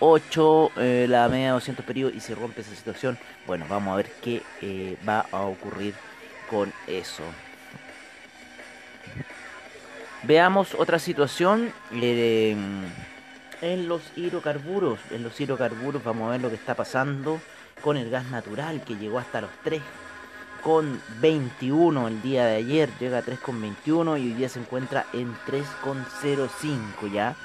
26,38 0.00 0.70
eh, 0.76 1.06
la 1.08 1.28
media 1.28 1.46
de 1.46 1.52
200 1.52 1.84
periodos 1.84 2.14
y 2.14 2.20
si 2.20 2.34
rompe 2.34 2.60
esa 2.60 2.74
situación, 2.74 3.18
bueno, 3.46 3.66
vamos 3.68 3.92
a 3.92 3.96
ver 3.96 4.10
qué 4.22 4.42
eh, 4.62 4.96
va 5.06 5.26
a 5.30 5.42
ocurrir 5.42 5.94
con 6.48 6.72
eso. 6.86 7.24
Veamos 10.24 10.74
otra 10.74 10.98
situación 10.98 11.72
eh, 11.92 12.56
en 13.60 13.88
los 13.88 14.02
hidrocarburos. 14.16 14.98
En 15.10 15.22
los 15.22 15.38
hidrocarburos 15.40 16.02
vamos 16.02 16.28
a 16.28 16.30
ver 16.32 16.40
lo 16.40 16.48
que 16.48 16.56
está 16.56 16.74
pasando 16.74 17.40
con 17.82 17.96
el 17.96 18.10
gas 18.10 18.26
natural 18.26 18.82
que 18.82 18.96
llegó 18.96 19.20
hasta 19.20 19.40
los 19.40 19.50
3,21 19.64 22.08
el 22.08 22.20
día 22.22 22.46
de 22.46 22.56
ayer. 22.56 22.90
Llega 22.98 23.18
a 23.18 23.22
3,21 23.22 24.18
y 24.18 24.26
hoy 24.26 24.32
día 24.32 24.48
se 24.48 24.58
encuentra 24.58 25.06
en 25.12 25.32
3,05 25.46 27.12
ya. 27.12 27.36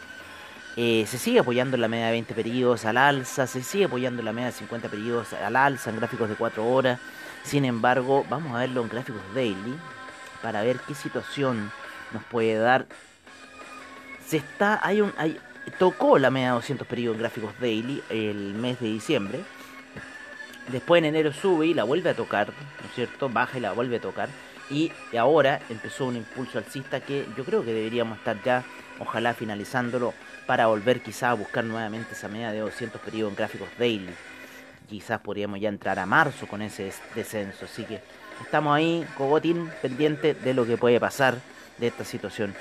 Eh, 0.75 1.05
se 1.07 1.19
sigue 1.19 1.39
apoyando 1.39 1.77
la 1.77 1.87
media 1.87 2.07
de 2.07 2.13
20 2.13 2.33
periodos 2.33 2.85
al 2.85 2.97
alza, 2.97 3.45
se 3.45 3.61
sigue 3.61 3.85
apoyando 3.85 4.23
la 4.23 4.33
media 4.33 4.47
de 4.47 4.53
50 4.53 4.89
periodos 4.89 5.33
al 5.33 5.55
alza 5.55 5.91
en 5.91 5.97
gráficos 5.97 6.29
de 6.29 6.35
4 6.35 6.65
horas. 6.65 6.99
Sin 7.43 7.65
embargo, 7.65 8.25
vamos 8.29 8.55
a 8.55 8.59
verlo 8.59 8.81
en 8.81 8.89
gráficos 8.89 9.21
daily 9.35 9.77
para 10.41 10.63
ver 10.63 10.79
qué 10.87 10.95
situación 10.95 11.71
nos 12.11 12.23
puede 12.23 12.57
dar. 12.57 12.87
Se 14.25 14.37
está, 14.37 14.79
hay 14.81 15.01
un, 15.01 15.13
hay, 15.17 15.37
tocó 15.77 16.17
la 16.17 16.31
media 16.31 16.49
de 16.49 16.53
200 16.55 16.87
periodos 16.87 17.17
en 17.17 17.21
gráficos 17.21 17.53
daily 17.59 18.01
el 18.09 18.53
mes 18.55 18.79
de 18.79 18.87
diciembre. 18.87 19.41
Después 20.69 20.99
en 20.99 21.05
enero 21.05 21.33
sube 21.33 21.67
y 21.67 21.73
la 21.73 21.83
vuelve 21.83 22.09
a 22.09 22.15
tocar, 22.15 22.47
¿no 22.47 22.87
es 22.87 22.95
cierto? 22.95 23.29
Baja 23.29 23.57
y 23.57 23.61
la 23.61 23.73
vuelve 23.73 23.97
a 23.97 24.01
tocar. 24.01 24.29
Y 24.69 24.91
ahora 25.17 25.59
empezó 25.69 26.05
un 26.05 26.15
impulso 26.15 26.57
alcista 26.57 27.01
que 27.01 27.27
yo 27.37 27.43
creo 27.43 27.65
que 27.65 27.73
deberíamos 27.73 28.17
estar 28.17 28.41
ya, 28.43 28.63
ojalá 29.03 29.33
finalizándolo, 29.33 30.13
para 30.45 30.67
volver 30.67 31.01
quizá 31.01 31.29
a 31.29 31.33
buscar 31.35 31.63
nuevamente 31.63 32.13
esa 32.13 32.27
media 32.27 32.51
de 32.51 32.59
200 32.59 32.99
periodos 33.01 33.31
en 33.31 33.37
gráficos 33.37 33.69
daily. 33.77 34.13
Quizás 34.89 35.19
podríamos 35.21 35.59
ya 35.59 35.69
entrar 35.69 35.97
a 35.99 36.05
marzo 36.05 36.47
con 36.47 36.61
ese 36.61 36.83
des- 36.85 37.01
descenso. 37.15 37.65
Así 37.65 37.83
que 37.85 38.01
estamos 38.41 38.75
ahí, 38.75 39.05
Cogotín, 39.17 39.69
pendiente 39.81 40.33
de 40.33 40.53
lo 40.53 40.65
que 40.65 40.77
puede 40.77 40.99
pasar 40.99 41.35
de 41.77 41.87
esta 41.87 42.03
situación. 42.03 42.53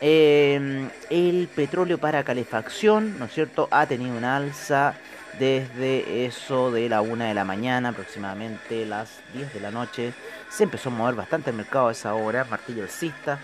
Eh, 0.00 0.88
el 1.10 1.48
petróleo 1.54 1.98
para 1.98 2.22
calefacción, 2.24 3.18
¿no 3.18 3.26
es 3.26 3.32
cierto? 3.32 3.68
Ha 3.70 3.86
tenido 3.86 4.16
una 4.16 4.36
alza 4.36 4.94
desde 5.38 6.24
eso 6.26 6.70
de 6.70 6.88
la 6.88 7.02
una 7.02 7.26
de 7.26 7.34
la 7.34 7.44
mañana, 7.44 7.90
aproximadamente 7.90 8.86
las 8.86 9.20
10 9.34 9.52
de 9.52 9.60
la 9.60 9.70
noche. 9.70 10.12
Se 10.50 10.64
empezó 10.64 10.88
a 10.88 10.92
mover 10.92 11.14
bastante 11.14 11.50
el 11.50 11.56
mercado 11.56 11.88
a 11.88 11.92
esa 11.92 12.14
hora, 12.14 12.44
martillo 12.50 12.82
alcista. 12.82 13.38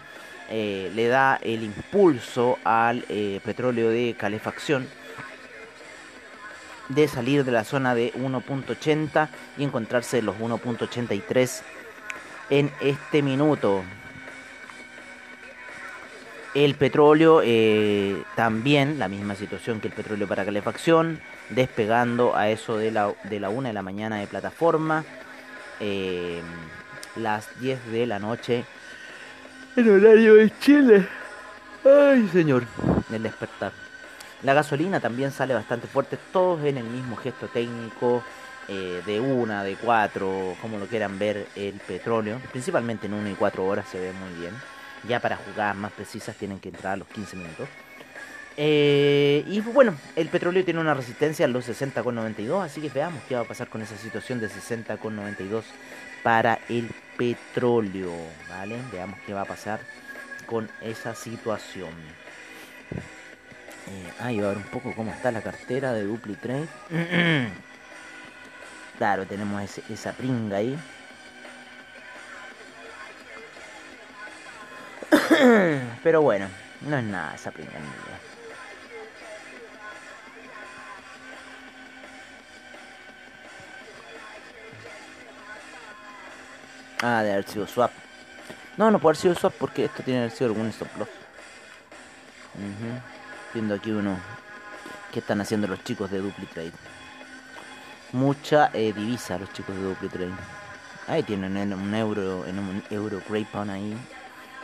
Eh, 0.54 0.92
le 0.94 1.09
da 1.09 1.38
el 1.40 1.62
impulso 1.62 2.59
al 2.62 3.06
eh, 3.09 3.40
petróleo 3.42 3.88
de 3.88 4.14
calefacción 4.18 4.87
de 6.90 7.09
salir 7.09 7.42
de 7.47 7.52
la 7.52 7.64
zona 7.64 7.94
de 7.94 8.12
1.80 8.12 9.30
y 9.56 9.64
encontrarse 9.64 10.18
en 10.18 10.26
los 10.26 10.37
1.83 10.37 11.62
en 12.50 12.71
este 12.82 13.23
minuto. 13.23 13.82
El 16.52 16.75
petróleo 16.75 17.40
eh, 17.42 18.23
también, 18.37 18.99
la 18.99 19.09
misma 19.09 19.37
situación 19.37 19.80
que 19.80 19.88
el 19.88 19.94
petróleo 19.94 20.28
para 20.28 20.44
calefacción, 20.44 21.18
despegando 21.49 22.37
a 22.37 22.50
eso 22.50 22.76
de 22.76 22.90
la, 22.90 23.14
de 23.25 23.40
la 23.40 23.49
1 23.49 23.68
de 23.68 23.73
la 23.73 23.80
mañana 23.80 24.18
de 24.18 24.26
plataforma, 24.26 25.02
las 27.16 27.59
10 27.59 27.87
de 27.90 28.06
la 28.06 28.18
noche 28.18 28.66
en 29.76 29.91
horario 29.91 30.35
de 30.35 30.52
Chile. 30.61 31.07
Ay, 31.85 32.29
señor, 32.33 32.64
el 33.11 33.23
despertar. 33.23 33.73
La 34.43 34.55
gasolina 34.55 35.00
también 35.00 35.33
sale 35.33 35.55
bastante 35.55 35.87
fuerte, 35.87 36.19
todos 36.33 36.64
en 36.64 36.79
el 36.79 36.85
mismo 36.85 37.17
gesto 37.17 37.49
técnico, 37.49 38.23
eh, 38.69 39.02
de 39.07 39.21
una, 39.21 39.64
de 39.64 39.76
cuatro, 39.76 40.57
como 40.61 40.79
lo 40.79 40.87
quieran 40.87 41.19
ver 41.19 41.47
el 41.57 41.75
petróleo, 41.75 42.41
principalmente 42.50 43.07
en 43.07 43.14
1 43.14 43.31
y 43.31 43.35
4 43.35 43.64
horas 43.64 43.88
se 43.88 43.99
ve 43.99 44.12
muy 44.12 44.41
bien. 44.41 44.55
Ya 45.09 45.21
para 45.21 45.37
jugadas 45.37 45.76
más 45.76 45.93
precisas 45.93 46.37
tienen 46.37 46.61
que 46.61 46.69
entrar 46.69 46.95
a 46.95 46.97
los 46.97 47.09
15 47.09 47.37
minutos. 47.37 47.69
Eh, 48.57 49.45
y 49.47 49.61
bueno, 49.61 49.95
el 50.14 50.29
petróleo 50.29 50.64
tiene 50.64 50.81
una 50.81 50.95
resistencia 50.95 51.47
a 51.47 51.49
los 51.49 51.69
60,92, 51.69 52.62
así 52.62 52.81
que 52.81 52.88
veamos 52.91 53.23
qué 53.29 53.35
va 53.35 53.41
a 53.41 53.45
pasar 53.45 53.69
con 53.69 53.81
esa 53.81 53.97
situación 53.97 54.41
de 54.41 54.49
60,92 54.49 55.62
para 56.23 56.59
el 56.69 56.91
petróleo, 57.17 58.12
¿vale? 58.49 58.79
Veamos 58.93 59.19
qué 59.26 59.33
va 59.33 59.43
a 59.43 59.47
pasar 59.47 59.81
con 60.47 60.69
esa 60.81 61.14
situación. 61.14 61.91
Eh, 63.88 64.12
ah, 64.21 64.33
y 64.33 64.38
a 64.38 64.49
ver 64.49 64.57
un 64.57 64.64
poco 64.64 64.95
cómo 64.95 65.11
está 65.12 65.33
la 65.33 65.43
cartera 65.43 65.93
de 65.93 66.05
Dupli 66.05 66.35
Trade. 66.37 66.69
Claro, 68.99 69.26
tenemos 69.26 69.61
esa 69.91 70.12
pringa 70.12 70.59
ahí. 70.59 70.79
Pero 76.05 76.23
bueno, 76.23 76.47
no 76.83 76.99
es 76.99 77.05
nada 77.05 77.35
esa 77.35 77.50
pringa 77.50 77.73
Ah, 87.02 87.23
de 87.23 87.32
haber 87.32 87.49
sido 87.49 87.66
swap. 87.66 87.90
No, 88.76 88.90
no 88.90 89.00
puede 89.00 89.11
haber 89.11 89.23
sido 89.23 89.35
swap 89.35 89.54
porque 89.59 89.87
esto 89.87 90.04
tiene 90.04 90.21
que 90.21 90.25
haber 90.25 90.37
sido 90.37 90.50
algún 90.50 90.68
stop 90.68 90.97
loss. 90.99 91.09
Viendo 93.52 93.75
aquí 93.75 93.90
uno. 93.90 94.16
¿Qué 95.12 95.18
están 95.18 95.40
haciendo 95.40 95.66
los 95.66 95.82
chicos 95.85 96.11
de 96.11 96.18
DupliTrade? 96.18 96.73
Mucha 98.12 98.71
eh, 98.73 98.92
divisa 98.92 99.37
los 99.37 99.52
chicos 99.52 99.75
de 99.75 99.82
DupliTrade. 99.82 100.32
Ahí 101.09 101.23
tienen 101.25 101.56
en 101.56 101.73
un 101.73 101.92
euro, 101.94 102.47
en 102.47 102.59
un 102.59 102.85
euro 102.88 103.21
Grapon 103.28 103.68
ahí. 103.68 103.97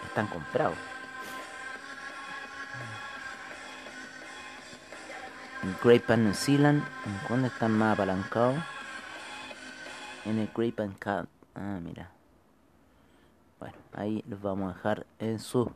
Están 0.06 0.28
comprados. 0.28 0.76
El 5.64 5.74
Grapon 5.82 6.24
New 6.24 6.34
Zealand. 6.34 6.84
¿En 7.04 7.18
cuándo 7.26 7.48
están 7.48 7.72
más 7.72 7.94
apalancados? 7.94 8.56
En 10.24 10.38
el 10.38 10.48
Grapon 10.54 10.94
Cat. 10.94 11.26
Ah, 11.54 11.80
mira. 11.82 12.17
Ahí 13.98 14.22
los 14.28 14.40
vamos 14.40 14.70
a 14.70 14.76
dejar 14.76 15.06
en 15.18 15.40
su 15.40 15.72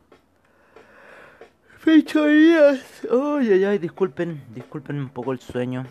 fechorías. 1.79 3.05
Ay, 3.11 3.51
ay, 3.51 3.65
ay, 3.65 3.77
disculpen, 3.79 4.41
disculpen 4.55 4.97
un 4.97 5.09
poco 5.09 5.33
el 5.33 5.39
sueño. 5.39 5.85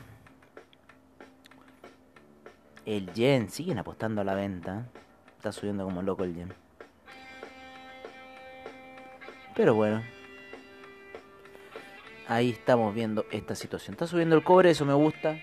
El 2.87 3.13
yen, 3.13 3.51
siguen 3.51 3.79
apostando 3.79 4.23
a 4.23 4.25
la 4.25 4.33
venta. 4.33 4.89
Está 5.37 5.53
subiendo 5.53 5.85
como 5.85 6.01
loco 6.01 6.25
el 6.25 6.35
yen. 6.35 6.55
Pero 9.55 9.75
bueno. 9.75 10.03
Ahí 12.29 12.49
estamos 12.49 12.95
viendo 12.95 13.27
esta 13.31 13.55
situación. 13.55 13.93
Está 13.93 14.07
subiendo 14.07 14.37
el 14.37 14.43
cobre, 14.43 14.71
eso 14.71 14.87
me 14.87 14.95
gusta. 14.95 15.37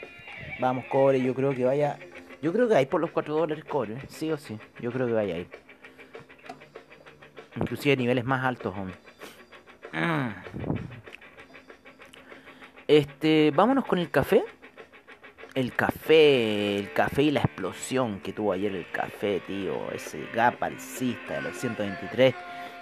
Vamos, 0.59 0.85
cobre, 0.91 1.21
yo 1.21 1.35
creo 1.35 1.53
que 1.53 1.65
vaya. 1.65 1.99
Yo 2.41 2.51
creo 2.51 2.67
que 2.67 2.73
hay 2.73 2.87
por 2.87 2.99
los 2.99 3.11
4 3.11 3.31
dólares 3.31 3.63
cobre, 3.63 4.01
sí 4.07 4.31
o 4.31 4.39
sí. 4.39 4.57
Yo 4.79 4.91
creo 4.91 5.05
que 5.05 5.13
vaya 5.13 5.35
ahí. 5.35 5.47
Inclusive 7.59 7.97
niveles 7.97 8.25
más 8.25 8.43
altos. 8.43 8.73
Mm. 9.91 10.29
Este, 12.87 13.51
vámonos 13.55 13.85
con 13.85 13.99
el 13.99 14.09
café. 14.09 14.43
El 15.55 15.73
café, 15.73 16.77
el 16.77 16.93
café 16.93 17.23
y 17.23 17.31
la 17.31 17.41
explosión 17.41 18.19
que 18.19 18.33
tuvo 18.33 18.53
ayer 18.53 18.73
el 18.73 18.89
café, 18.91 19.41
tío. 19.45 19.91
Ese 19.91 20.25
gap 20.33 20.63
alcista 20.63 21.35
de 21.35 21.41
los 21.41 21.57
123 21.57 22.35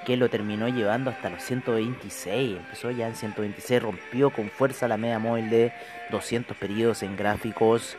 que 0.06 0.16
lo 0.16 0.30
terminó 0.30 0.68
llevando 0.70 1.10
hasta 1.10 1.30
los 1.30 1.44
126. 1.44 2.58
Empezó 2.58 2.92
ya 2.92 3.08
en 3.08 3.16
126, 3.16 3.82
rompió 3.82 4.30
con 4.30 4.50
fuerza 4.50 4.88
la 4.88 4.98
media 4.98 5.20
móvil 5.20 5.50
de 5.50 5.74
200 6.12 6.56
periodos 6.56 7.04
en 7.04 7.18
gráficos 7.18 7.98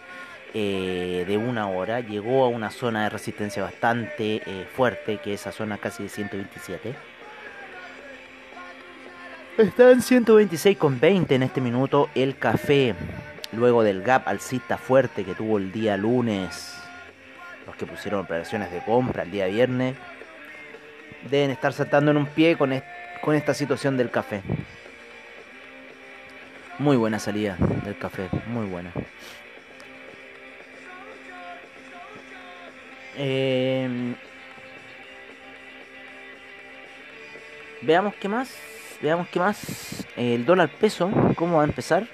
eh, 0.54 1.24
de 1.26 1.36
una 1.36 1.68
hora. 1.68 2.00
Llegó 2.00 2.44
a 2.44 2.48
una 2.48 2.70
zona 2.70 3.04
de 3.04 3.10
resistencia 3.10 3.62
bastante 3.62 4.42
eh, 4.46 4.66
fuerte, 4.74 5.18
que 5.18 5.34
es 5.34 5.40
esa 5.42 5.52
zona 5.52 5.78
casi 5.78 6.02
de 6.04 6.08
127. 6.08 6.94
Está 9.58 9.90
en 9.90 10.00
126,20 10.00 11.32
en 11.32 11.42
este 11.42 11.60
minuto 11.60 12.08
el 12.14 12.36
café. 12.38 12.94
Luego 13.52 13.82
del 13.82 14.02
gap 14.02 14.28
alcista 14.28 14.76
fuerte 14.78 15.24
que 15.24 15.34
tuvo 15.34 15.58
el 15.58 15.72
día 15.72 15.96
lunes. 15.96 16.74
Los 17.66 17.74
que 17.76 17.86
pusieron 17.86 18.20
operaciones 18.20 18.70
de 18.70 18.80
compra 18.84 19.24
el 19.24 19.30
día 19.30 19.46
viernes. 19.46 19.96
Deben 21.28 21.50
estar 21.50 21.72
saltando 21.72 22.10
en 22.12 22.18
un 22.18 22.26
pie 22.26 22.56
con, 22.56 22.72
est- 22.72 22.84
con 23.20 23.34
esta 23.34 23.52
situación 23.52 23.96
del 23.96 24.10
café. 24.10 24.42
Muy 26.78 26.96
buena 26.96 27.18
salida 27.18 27.56
del 27.84 27.98
café, 27.98 28.28
muy 28.46 28.66
buena. 28.66 28.92
Eh, 33.20 34.14
veamos 37.82 38.14
qué 38.14 38.28
más. 38.28 38.54
Veamos 39.02 39.28
qué 39.28 39.40
más. 39.40 40.06
El 40.16 40.46
dólar 40.46 40.68
peso, 40.68 41.10
¿cómo 41.36 41.56
va 41.56 41.62
a 41.62 41.66
empezar? 41.66 42.06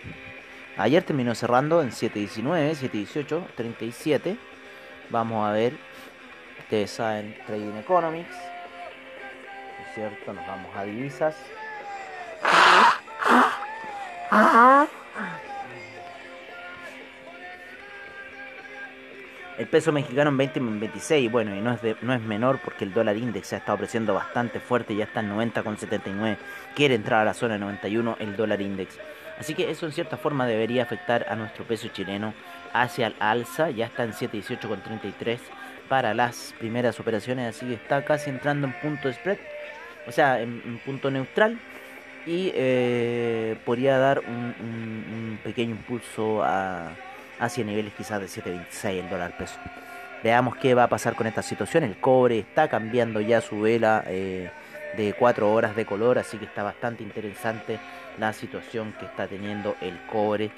Ayer 0.77 1.03
terminó 1.05 1.35
cerrando 1.35 1.83
en 1.83 1.91
7.19, 1.91 2.75
7.18, 2.91 3.47
37. 3.55 4.37
Vamos 5.11 5.47
a 5.47 5.53
ver. 5.53 5.75
Ustedes 6.61 6.91
saben, 6.91 7.37
Trading 7.47 7.77
Economics. 7.79 8.31
¿No 8.31 9.87
es 9.87 9.95
cierto? 9.95 10.33
Nos 10.33 10.47
vamos 10.47 10.75
a 10.75 10.85
divisas. 10.85 11.37
El 19.65 19.71
peso 19.71 19.93
mexicano 19.93 20.29
en 20.29 20.37
20 20.37 20.59
en 20.59 20.79
26, 20.79 21.33
bueno, 21.33 21.57
y 21.57 21.61
no 21.63 21.73
es, 21.73 21.81
de- 21.81 21.97
no 22.03 22.13
es 22.13 22.21
menor 22.21 22.59
porque 22.63 22.85
el 22.85 22.93
dólar 22.93 23.17
index 23.17 23.47
se 23.47 23.55
ha 23.55 23.59
estado 23.61 23.77
apreciando 23.77 24.13
bastante 24.13 24.61
fuerte, 24.61 24.95
ya 24.95 25.05
está 25.05 25.21
en 25.21 25.31
90,79, 25.35 26.37
quiere 26.77 26.97
entrar 26.97 27.23
a 27.23 27.25
la 27.25 27.33
zona 27.33 27.55
de 27.55 27.61
91 27.61 28.19
el 28.21 28.37
dólar 28.37 28.61
index. 28.61 28.99
Así 29.39 29.55
que 29.55 29.71
eso 29.71 29.87
en 29.87 29.93
cierta 29.93 30.19
forma 30.19 30.47
debería 30.47 30.83
afectar 30.83 31.25
a 31.31 31.35
nuestro 31.35 31.65
peso 31.65 31.89
chileno 31.89 32.35
hacia 32.75 33.07
el 33.07 33.15
alza, 33.21 33.71
ya 33.71 33.87
está 33.87 34.05
en 34.05 34.13
718,33 34.13 35.39
para 35.89 36.13
las 36.13 36.55
primeras 36.59 37.01
operaciones, 37.01 37.57
así 37.57 37.65
que 37.65 37.73
está 37.73 38.05
casi 38.05 38.29
entrando 38.29 38.67
en 38.67 38.75
punto 38.75 39.09
de 39.09 39.15
spread, 39.15 39.39
o 40.07 40.13
sea, 40.13 40.43
en, 40.43 40.79
punto 40.85 41.11
neutral 41.11 41.59
y 42.27 42.53
eh, 42.55 43.57
podría 43.65 43.97
dar 43.97 44.19
un 44.19 45.39
pequeño 45.43 45.71
impulso 45.71 46.43
a, 46.45 46.91
hacia 47.39 47.65
niveles 47.65 47.93
quizás 47.95 48.21
de 48.21 48.27
7.26 48.27 48.89
el 48.91 49.11
dólar 49.11 49.37
peso. 49.37 49.59
Veamos 50.23 50.57
qué 50.57 50.75
va 50.75 50.85
a 50.85 50.89
pasar 50.89 51.15
con 51.15 51.27
esta 51.27 51.43
situación. 51.43 51.85
El 51.85 51.97
cobre 51.97 52.39
está 52.39 52.69
cambiando 52.69 53.21
ya 53.21 53.41
su 53.41 53.61
vela 53.61 54.05
eh, 54.07 54.51
de 54.97 55.13
4 55.13 55.53
horas 55.53 55.77
de 55.77 55.85
color, 55.85 56.19
así 56.19 56.39
que 56.39 56.47
está 56.47 56.63
bastante 56.63 57.03
interesante 57.03 57.79
la 58.19 58.33
situación 58.33 58.95
que 58.99 59.05
está 59.05 59.27
teniendo 59.27 59.77
el 59.81 59.99
cobre 60.07 60.51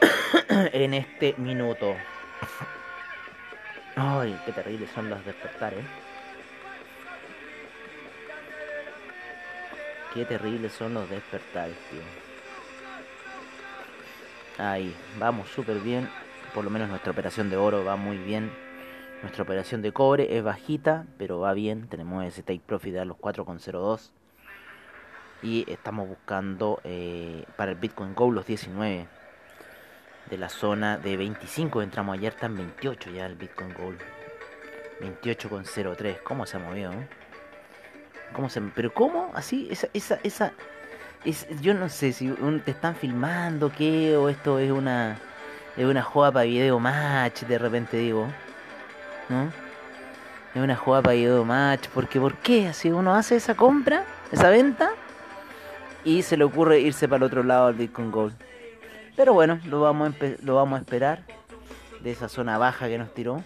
en 0.48 0.94
este 0.94 1.34
minuto. 1.38 1.96
Ay, 3.96 4.38
qué 4.44 4.52
terribles 4.52 4.90
son 4.94 5.10
los 5.10 5.24
despertares. 5.24 5.84
Qué 10.12 10.24
terribles 10.24 10.72
son 10.72 10.94
los 10.94 11.10
despertares, 11.10 11.76
tío. 11.90 12.23
Ahí, 14.58 14.94
vamos 15.18 15.48
súper 15.48 15.80
bien. 15.80 16.08
Por 16.54 16.64
lo 16.64 16.70
menos 16.70 16.88
nuestra 16.88 17.10
operación 17.10 17.50
de 17.50 17.56
oro 17.56 17.84
va 17.84 17.96
muy 17.96 18.16
bien. 18.18 18.52
Nuestra 19.22 19.42
operación 19.42 19.82
de 19.82 19.92
cobre 19.92 20.36
es 20.36 20.44
bajita, 20.44 21.06
pero 21.18 21.40
va 21.40 21.52
bien. 21.54 21.88
Tenemos 21.88 22.24
ese 22.24 22.42
take 22.42 22.62
profit 22.64 22.96
a 22.96 23.04
los 23.04 23.16
4,02. 23.16 24.10
Y 25.42 25.70
estamos 25.70 26.08
buscando 26.08 26.80
eh, 26.84 27.44
para 27.56 27.72
el 27.72 27.78
Bitcoin 27.78 28.14
Gold 28.14 28.34
los 28.36 28.46
19. 28.46 29.08
De 30.30 30.38
la 30.38 30.48
zona 30.48 30.98
de 30.98 31.16
25 31.16 31.82
entramos 31.82 32.16
ayer, 32.16 32.32
está 32.32 32.46
en 32.46 32.56
28 32.56 33.10
ya 33.10 33.26
el 33.26 33.34
Bitcoin 33.34 33.74
Gold. 33.74 33.98
28,03. 35.00 36.22
¿Cómo 36.22 36.46
se 36.46 36.56
ha 36.56 36.60
movido? 36.60 36.92
¿Cómo 38.32 38.48
se, 38.48 38.60
pero 38.60 38.94
cómo? 38.94 39.32
Así, 39.34 39.68
esa, 39.70 39.88
esa, 39.92 40.18
esa, 40.22 40.52
es, 41.24 41.46
yo 41.60 41.74
no 41.74 41.88
sé 41.88 42.12
si 42.12 42.28
te 42.64 42.70
están 42.70 42.94
filmando 42.94 43.70
qué 43.70 44.16
o 44.16 44.28
esto 44.28 44.58
es 44.58 44.70
una, 44.70 45.18
es 45.76 45.84
una 45.84 46.02
jugada 46.02 46.32
para 46.32 46.44
video 46.44 46.78
match, 46.78 47.42
de 47.42 47.58
repente 47.58 47.96
digo, 47.96 48.28
¿no? 49.28 49.50
Es 50.54 50.62
una 50.62 50.76
jugada 50.76 51.02
para 51.02 51.14
video 51.14 51.44
match, 51.44 51.88
porque 51.92 52.20
¿por 52.20 52.36
qué? 52.36 52.68
Así 52.68 52.90
uno 52.90 53.14
hace 53.14 53.36
esa 53.36 53.54
compra, 53.54 54.04
esa 54.30 54.50
venta, 54.50 54.92
y 56.04 56.22
se 56.22 56.36
le 56.36 56.44
ocurre 56.44 56.80
irse 56.80 57.08
para 57.08 57.18
el 57.18 57.22
otro 57.24 57.42
lado 57.42 57.68
del 57.68 57.76
Bitcoin 57.76 58.10
Gold. 58.10 58.34
Pero 59.16 59.32
bueno, 59.32 59.60
lo 59.64 59.80
vamos 59.80 60.12
a, 60.12 60.14
lo 60.42 60.56
vamos 60.56 60.78
a 60.78 60.82
esperar 60.82 61.22
de 62.02 62.10
esa 62.10 62.28
zona 62.28 62.58
baja 62.58 62.88
que 62.88 62.98
nos 62.98 63.14
tiró. 63.14 63.42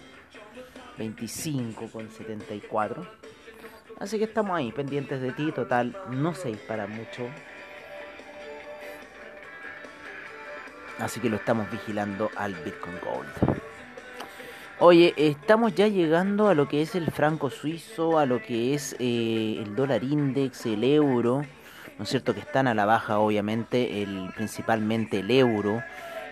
25,74. 0.97 3.07
Así 3.99 4.17
que 4.17 4.25
estamos 4.25 4.57
ahí, 4.57 4.71
pendientes 4.71 5.21
de 5.21 5.31
ti. 5.31 5.51
Total, 5.51 5.95
no 6.09 6.35
se 6.35 6.49
dispara 6.49 6.87
mucho. 6.87 7.29
Así 10.99 11.19
que 11.19 11.29
lo 11.29 11.37
estamos 11.37 11.69
vigilando 11.71 12.29
al 12.35 12.53
Bitcoin 12.55 12.95
Gold. 13.03 13.59
Oye, 14.81 15.13
estamos 15.17 15.75
ya 15.75 15.87
llegando 15.87 16.47
a 16.47 16.53
lo 16.53 16.67
que 16.67 16.81
es 16.81 16.95
el 16.95 17.11
franco 17.11 17.49
suizo, 17.49 18.17
a 18.17 18.25
lo 18.25 18.41
que 18.41 18.73
es 18.73 18.95
eh, 18.99 19.57
el 19.61 19.75
dólar 19.75 20.03
index, 20.03 20.65
el 20.65 20.83
euro, 20.83 21.45
¿no 21.97 22.03
es 22.03 22.09
cierto? 22.09 22.33
Que 22.33 22.39
están 22.39 22.67
a 22.67 22.73
la 22.73 22.85
baja, 22.85 23.19
obviamente, 23.19 24.01
el, 24.01 24.31
principalmente 24.35 25.19
el 25.19 25.31
euro. 25.31 25.83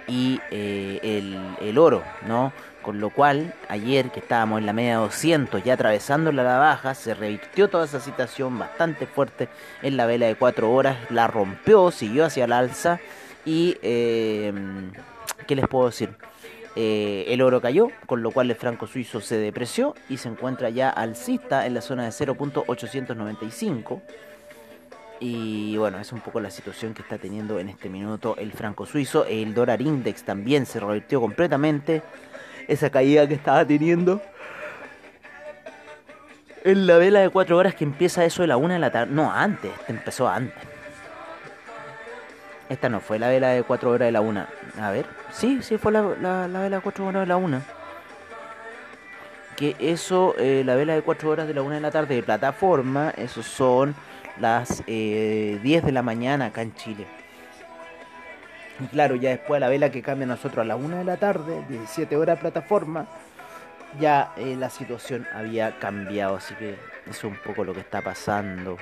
y 0.08 0.39
eh, 0.51 0.99
el, 1.03 1.38
el 1.60 1.77
oro, 1.77 2.01
¿no? 2.25 2.53
Con 2.82 3.01
lo 3.01 3.10
cual, 3.10 3.53
ayer 3.67 4.12
que 4.12 4.21
estábamos 4.21 4.60
en 4.60 4.65
la 4.65 4.71
media 4.71 4.95
200, 4.95 5.62
ya 5.65 5.73
atravesando 5.73 6.32
la 6.32 6.43
baja, 6.58 6.95
se 6.95 7.13
revirtió 7.13 7.67
toda 7.67 7.84
esa 7.84 7.99
situación 7.99 8.58
bastante 8.58 9.06
fuerte 9.08 9.49
en 9.82 9.97
la 9.97 10.06
vela 10.06 10.27
de 10.27 10.36
4 10.36 10.71
horas, 10.71 10.95
la 11.10 11.27
rompió, 11.27 11.91
siguió 11.91 12.23
hacia 12.23 12.45
el 12.45 12.53
alza 12.53 13.01
y, 13.47 13.77
eh, 13.81 14.51
¿qué 15.47 15.55
les 15.55 15.67
puedo 15.69 15.86
decir? 15.86 16.10
Eh, 16.75 17.25
el 17.29 17.41
oro 17.41 17.62
cayó, 17.62 17.88
con 18.05 18.21
lo 18.21 18.31
cual 18.31 18.51
el 18.51 18.57
franco 18.57 18.88
suizo 18.88 19.21
se 19.21 19.38
depreció 19.38 19.95
y 20.10 20.17
se 20.17 20.27
encuentra 20.27 20.69
ya 20.69 20.89
alcista 20.89 21.65
en 21.65 21.73
la 21.73 21.81
zona 21.81 22.03
de 22.03 22.10
0.895. 22.10 24.01
Y 25.21 25.77
bueno, 25.77 25.97
es 25.97 26.12
un 26.12 26.19
poco 26.19 26.41
la 26.41 26.51
situación 26.51 26.93
que 26.93 27.01
está 27.01 27.17
teniendo 27.17 27.57
en 27.57 27.69
este 27.69 27.89
minuto 27.89 28.36
el 28.38 28.51
franco 28.51 28.86
suizo. 28.86 29.25
El 29.25 29.53
dólar 29.53 29.81
index 29.81 30.23
también 30.23 30.65
se 30.65 30.81
revirtió 30.81 31.21
completamente. 31.21 32.03
Esa 32.67 32.89
caída 32.89 33.27
que 33.27 33.33
estaba 33.33 33.65
teniendo. 33.65 34.21
En 36.65 36.86
la 36.86 36.97
vela 36.97 37.21
de 37.21 37.29
4 37.29 37.57
horas 37.57 37.75
que 37.75 37.86
empieza 37.86 38.25
eso 38.25 38.41
de 38.41 38.49
la 38.49 38.57
1 38.57 38.73
de 38.73 38.79
la 38.79 38.91
tarde. 38.91 39.13
No, 39.13 39.31
antes, 39.31 39.71
empezó 39.88 40.27
antes. 40.27 40.77
Esta 42.69 42.89
no 42.89 42.99
fue 42.99 43.17
la 43.17 43.30
vela 43.30 43.49
de 43.49 43.63
4 43.63 43.89
horas 43.89 44.08
de 44.08 44.12
la 44.12 44.21
1. 44.21 44.45
A 44.82 44.91
ver, 44.91 45.06
sí, 45.32 45.60
sí 45.62 45.77
fue 45.77 45.91
la, 45.91 46.01
la, 46.21 46.47
la 46.47 46.60
vela 46.60 46.77
de 46.77 46.82
4 46.82 47.06
horas 47.06 47.21
de 47.21 47.27
la 47.27 47.38
1. 47.38 47.62
Que 49.56 49.75
eso, 49.80 50.36
eh, 50.38 50.63
la 50.65 50.75
vela 50.75 50.93
de 50.93 51.01
4 51.01 51.30
horas 51.30 51.47
de 51.47 51.53
la 51.53 51.62
1 51.62 51.75
de 51.75 51.82
la 51.82 51.91
tarde 51.91 52.15
de 52.15 52.23
plataforma, 52.23 53.12
eso 53.17 53.41
son 53.41 53.95
las 54.39 54.84
eh, 54.86 55.60
10 55.63 55.86
de 55.86 55.91
la 55.91 56.01
mañana 56.03 56.47
acá 56.47 56.62
en 56.62 56.75
Chile. 56.75 57.08
Y 58.80 58.86
claro, 58.88 59.15
ya 59.15 59.30
después 59.30 59.56
de 59.56 59.60
la 59.62 59.69
vela 59.69 59.89
que 59.89 60.01
cambia 60.01 60.27
nosotros 60.27 60.63
a 60.63 60.67
la 60.67 60.75
1 60.75 60.97
de 60.97 61.03
la 61.03 61.17
tarde, 61.17 61.63
17 61.69 62.15
horas 62.15 62.38
de 62.38 62.41
plataforma, 62.41 63.08
ya 63.99 64.34
eh, 64.38 64.56
la 64.58 64.69
situación 64.69 65.25
había 65.34 65.80
cambiado. 65.80 66.36
Así 66.36 66.53
que 66.56 66.73
eso 67.10 67.10
es 67.10 67.23
un 67.23 67.38
poco 67.38 67.63
lo 67.63 67.73
que 67.73 67.80
está 67.80 68.01
pasando. 68.01 68.77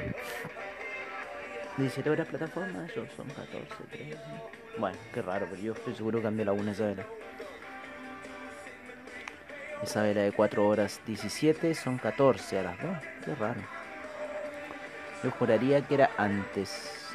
17 1.77 2.09
horas 2.09 2.27
plataforma, 2.27 2.85
eso 2.85 3.05
son 3.15 3.27
14, 3.27 3.67
13. 3.91 4.17
Bueno, 4.77 4.97
qué 5.13 5.21
raro, 5.21 5.47
pero 5.49 5.61
yo 5.61 5.73
estoy 5.73 5.93
seguro 5.93 6.19
que 6.19 6.23
cambió 6.23 6.45
la 6.45 6.53
1 6.53 6.71
esa 6.71 6.85
vela. 6.85 7.05
Esa 9.83 10.01
vela 10.03 10.21
de 10.21 10.31
4 10.31 10.67
horas 10.67 11.01
17 11.05 11.75
son 11.75 11.97
14 11.97 12.59
a 12.59 12.63
las 12.63 12.81
2. 12.81 12.97
Qué 13.25 13.35
raro. 13.35 13.61
Yo 15.23 15.31
juraría 15.31 15.81
que 15.81 15.95
era 15.95 16.11
antes. 16.17 17.13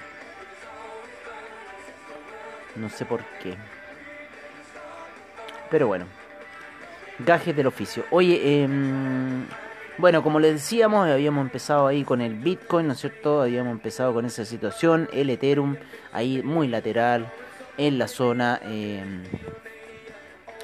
No 2.76 2.88
sé 2.88 3.04
por 3.04 3.24
qué. 3.42 3.56
Pero 5.70 5.86
bueno. 5.86 6.06
Gajes 7.18 7.54
del 7.54 7.66
oficio. 7.66 8.04
Oye, 8.10 8.62
em, 8.62 9.46
bueno, 10.00 10.22
como 10.22 10.40
les 10.40 10.54
decíamos, 10.54 11.08
habíamos 11.08 11.42
empezado 11.42 11.86
ahí 11.86 12.04
con 12.04 12.20
el 12.20 12.34
Bitcoin, 12.34 12.86
¿no 12.86 12.94
es 12.94 13.00
cierto? 13.00 13.42
Habíamos 13.42 13.72
empezado 13.72 14.12
con 14.14 14.24
esa 14.24 14.44
situación. 14.44 15.08
El 15.12 15.30
Ethereum 15.30 15.76
ahí 16.12 16.42
muy 16.42 16.68
lateral 16.68 17.30
en 17.76 17.98
la 17.98 18.08
zona 18.08 18.60
em, 18.64 19.22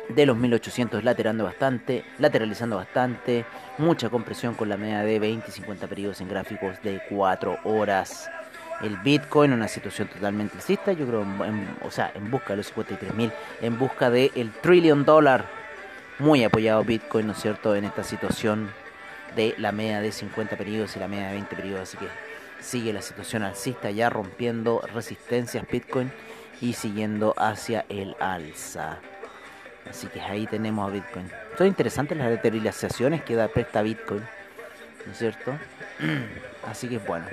de 0.09 0.27
los 0.27 0.37
1800 0.37 1.05
laterando 1.05 1.45
bastante, 1.45 2.05
lateralizando 2.19 2.77
bastante, 2.77 3.45
mucha 3.79 4.09
compresión 4.09 4.55
con 4.55 4.69
la 4.69 4.77
media 4.77 5.01
de 5.01 5.19
20 5.19 5.47
y 5.49 5.53
50 5.53 5.87
periodos 5.87 6.21
en 6.21 6.29
gráficos 6.29 6.81
de 6.83 7.01
4 7.09 7.59
horas. 7.65 8.31
El 8.83 8.97
Bitcoin, 8.99 9.53
una 9.53 9.69
situación 9.69 10.09
totalmente 10.09 10.57
alcista, 10.57 10.93
yo 10.93 11.07
creo, 11.07 11.23
en- 11.23 11.69
o 11.83 11.91
sea, 11.91 12.11
en 12.15 12.31
busca 12.31 12.51
de 12.51 12.59
los 12.59 12.67
53.000, 12.67 13.33
en 13.63 13.79
busca 13.79 14.11
del 14.11 14.31
el 14.35 14.51
trillion 14.53 15.05
dólar. 15.05 15.45
Muy 16.19 16.45
apoyado 16.45 16.83
Bitcoin, 16.85 17.27
¿no 17.27 17.33
es 17.33 17.41
cierto?, 17.41 17.75
en 17.77 17.85
esta 17.85 18.03
situación 18.03 18.71
de 19.37 19.55
la 19.59 19.71
media 19.71 20.01
de 20.01 20.11
50 20.11 20.57
periodos 20.57 20.97
y 20.97 20.99
la 20.99 21.07
media 21.09 21.29
de 21.29 21.35
20 21.35 21.55
periodos. 21.55 21.83
Así 21.83 21.99
que 21.99 22.09
sigue 22.61 22.93
la 22.93 23.03
situación 23.03 23.43
alcista, 23.43 23.91
ya 23.91 24.11
rompiendo 24.11 24.81
resistencias 24.93 25.65
Bitcoin 25.71 26.11
y 26.61 26.73
siguiendo 26.73 27.35
hacia 27.37 27.85
el 27.89 28.17
alza. 28.19 28.99
Así 29.89 30.09
que 30.09 30.21
ahí 30.21 30.47
tenemos 30.47 30.89
a 30.89 30.93
Bitcoin. 30.93 31.31
Son 31.57 31.67
interesantes 31.67 32.19
las 32.19 32.31
lateralizaciones 32.31 33.23
que 33.23 33.37
da 33.37 33.49
presta 33.49 33.83
Bitcoin, 33.83 34.23
¿no 35.05 35.13
es 35.13 35.19
cierto? 35.19 35.53
Así 36.67 36.89
que 36.89 36.99
bueno. 36.99 37.27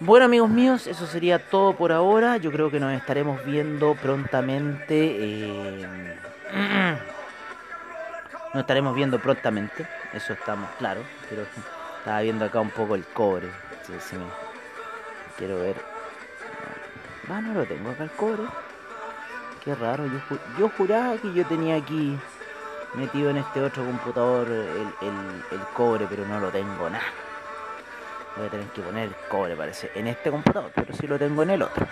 Bueno 0.00 0.26
amigos 0.26 0.48
míos, 0.48 0.86
eso 0.86 1.08
sería 1.08 1.40
todo 1.40 1.74
por 1.74 1.90
ahora. 1.90 2.36
Yo 2.36 2.52
creo 2.52 2.70
que 2.70 2.78
nos 2.78 2.92
estaremos 2.92 3.44
viendo 3.44 3.96
prontamente. 3.96 5.16
eh, 5.18 5.86
Nos 8.54 8.62
estaremos 8.62 8.94
viendo 8.94 9.18
prontamente. 9.18 9.86
Eso 10.12 10.32
estamos 10.32 10.68
claros. 10.78 11.04
Pero 11.28 11.42
estaba 11.98 12.20
viendo 12.20 12.44
acá 12.44 12.60
un 12.60 12.70
poco 12.70 12.94
el 12.94 13.04
cobre. 13.04 13.48
Quiero 15.36 15.58
ver. 15.58 15.76
Ah, 17.30 17.40
no 17.40 17.54
lo 17.54 17.66
tengo 17.66 17.90
acá 17.90 18.04
el 18.04 18.10
cobre. 18.10 18.42
Qué 19.64 19.74
raro, 19.74 20.06
yo, 20.06 20.18
yo 20.58 20.70
juraba 20.78 21.16
que 21.18 21.32
yo 21.34 21.44
tenía 21.46 21.76
aquí 21.76 22.18
metido 22.94 23.28
en 23.30 23.36
este 23.36 23.60
otro 23.60 23.84
computador 23.84 24.48
el, 24.48 24.88
el- 25.06 25.44
el 25.50 25.60
cobre, 25.74 26.06
pero 26.08 26.24
no 26.26 26.40
lo 26.40 26.48
tengo 26.50 26.88
nada. 26.88 27.04
Voy 28.36 28.46
a 28.46 28.50
tener 28.50 28.66
que 28.68 28.80
poner 28.80 29.08
el 29.08 29.14
cobre, 29.28 29.56
parece, 29.56 29.90
en 29.94 30.06
este 30.06 30.30
computador, 30.30 30.70
pero 30.74 30.94
sí 30.94 31.06
lo 31.06 31.18
tengo 31.18 31.42
en 31.42 31.50
el 31.50 31.62
otro. 31.62 31.86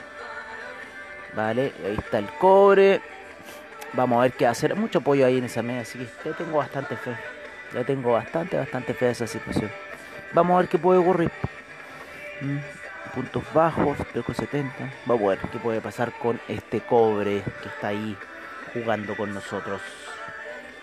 Vale, 1.35 1.73
ahí 1.85 1.97
está 1.99 2.19
el 2.19 2.29
cobre. 2.39 3.03
Vamos 3.93 4.19
a 4.19 4.23
ver 4.23 4.33
qué 4.33 4.47
hacer. 4.47 4.75
Mucho 4.77 4.99
apoyo 4.99 5.27
ahí 5.27 5.39
en 5.39 5.45
esa 5.45 5.63
media, 5.63 5.83
así 5.83 5.99
que 5.99 6.29
le 6.29 6.35
tengo 6.35 6.59
bastante 6.59 6.97
fe. 6.97 7.17
Le 7.73 7.85
tengo 7.85 8.13
bastante, 8.13 8.57
bastante 8.57 8.95
fe 8.95 9.07
a 9.07 9.11
esa 9.11 9.27
situación. 9.27 9.71
Vamos 10.33 10.55
a 10.55 10.59
ver 10.61 10.69
qué 10.69 10.79
puede 10.79 10.99
ocurrir. 11.01 11.31
Mm, 12.41 12.59
Puntos 13.15 13.45
bajos, 13.55 13.97
precio 14.13 14.35
70. 14.35 14.75
Vamos 15.07 15.25
a 15.25 15.29
ver 15.29 15.39
qué 15.51 15.59
puede 15.59 15.81
pasar 15.81 16.13
con 16.13 16.39
este 16.49 16.81
cobre 16.83 17.43
que 17.63 17.69
está 17.69 17.89
ahí 17.89 18.17
jugando 18.75 19.17
con 19.17 19.33
nosotros. 19.33 19.81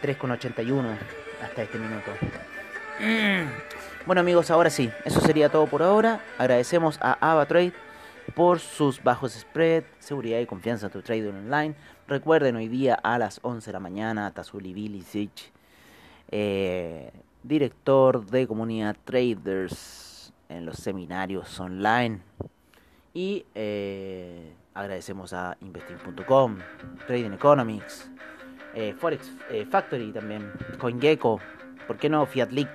3,81 0.02 0.98
hasta 1.44 1.62
este 1.62 1.78
minuto. 1.78 2.12
Mm. 3.00 3.50
Bueno 4.06 4.22
amigos, 4.22 4.50
ahora 4.50 4.70
sí, 4.70 4.92
eso 5.06 5.22
sería 5.22 5.50
todo 5.50 5.68
por 5.68 5.84
ahora. 5.84 6.22
Agradecemos 6.40 6.98
a 7.02 7.18
AvaTrade 7.22 7.72
por 8.36 8.60
sus 8.60 9.04
bajos 9.04 9.34
spread, 9.34 9.84
seguridad 10.00 10.40
y 10.40 10.46
confianza 10.46 10.88
en 10.88 10.92
tu 10.92 11.02
trading 11.02 11.34
online. 11.34 11.76
Recuerden 12.08 12.56
hoy 12.56 12.68
día 12.68 12.96
a 12.96 13.18
las 13.18 13.40
11 13.44 13.68
de 13.68 13.74
la 13.74 13.80
mañana, 13.80 14.32
Tazuli 14.32 14.74
Bilicic, 14.74 15.52
eh, 16.32 17.12
director 17.44 18.26
de 18.26 18.48
comunidad 18.48 18.96
traders 19.04 20.34
en 20.50 20.66
los 20.66 20.78
seminarios 20.78 21.60
online. 21.60 22.22
Y 23.14 23.46
eh, 23.54 24.54
agradecemos 24.74 25.34
a 25.34 25.56
investing.com, 25.62 26.58
Trading 27.06 27.34
Economics, 27.34 28.10
eh, 28.74 28.96
Forex 28.98 29.32
eh, 29.52 29.66
Factory 29.70 30.12
también, 30.12 30.52
CoinGecko, 30.80 31.40
¿por 31.86 31.98
qué 31.98 32.10
no 32.10 32.26
Fiat 32.26 32.52
League, 32.52 32.72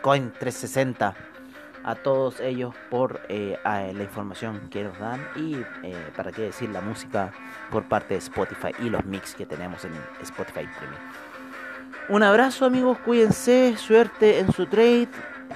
Coin 0.00 0.32
360? 0.32 1.27
A 1.88 1.94
todos 1.94 2.38
ellos 2.40 2.74
por 2.90 3.22
eh, 3.30 3.58
a 3.64 3.78
la 3.80 4.02
información 4.02 4.68
que 4.68 4.84
nos 4.84 4.98
dan 4.98 5.26
y 5.36 5.54
eh, 5.82 5.96
para 6.14 6.32
qué 6.32 6.42
decir 6.42 6.68
la 6.68 6.82
música 6.82 7.32
por 7.70 7.84
parte 7.84 8.12
de 8.12 8.18
Spotify 8.18 8.72
y 8.80 8.90
los 8.90 9.06
mix 9.06 9.34
que 9.34 9.46
tenemos 9.46 9.86
en 9.86 9.92
Spotify 10.20 10.68
Premium. 10.76 11.00
Un 12.10 12.22
abrazo 12.22 12.66
amigos, 12.66 12.98
cuídense, 12.98 13.74
suerte 13.78 14.38
en 14.38 14.52
su 14.52 14.66
trade, 14.66 15.08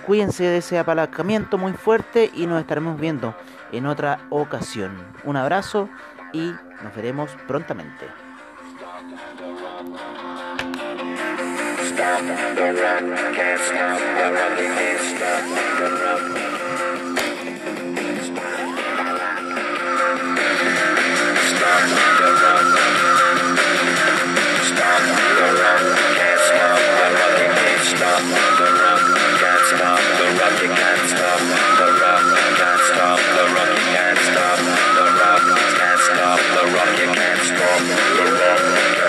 cuídense 0.07 0.45
de 0.45 0.57
ese 0.57 0.79
apalancamiento 0.79 1.59
muy 1.59 1.75
fuerte 1.75 2.31
y 2.33 2.47
nos 2.47 2.63
estaremos 2.63 2.99
viendo 2.99 3.35
en 3.71 3.85
otra 3.85 4.21
ocasión. 4.31 5.05
Un 5.25 5.37
abrazo 5.37 5.91
y 6.33 6.55
nos 6.83 6.97
veremos 6.97 7.31
prontamente. 7.47 8.07
Stop 21.73 21.89
the 21.89 22.29
rock. 25.63 26.03
Stop 36.13 36.41
the 36.49 36.65
rock, 36.73 36.97
can't 36.97 37.41
stop 37.41 37.81
the 37.81 38.25
rock, 38.39 39.02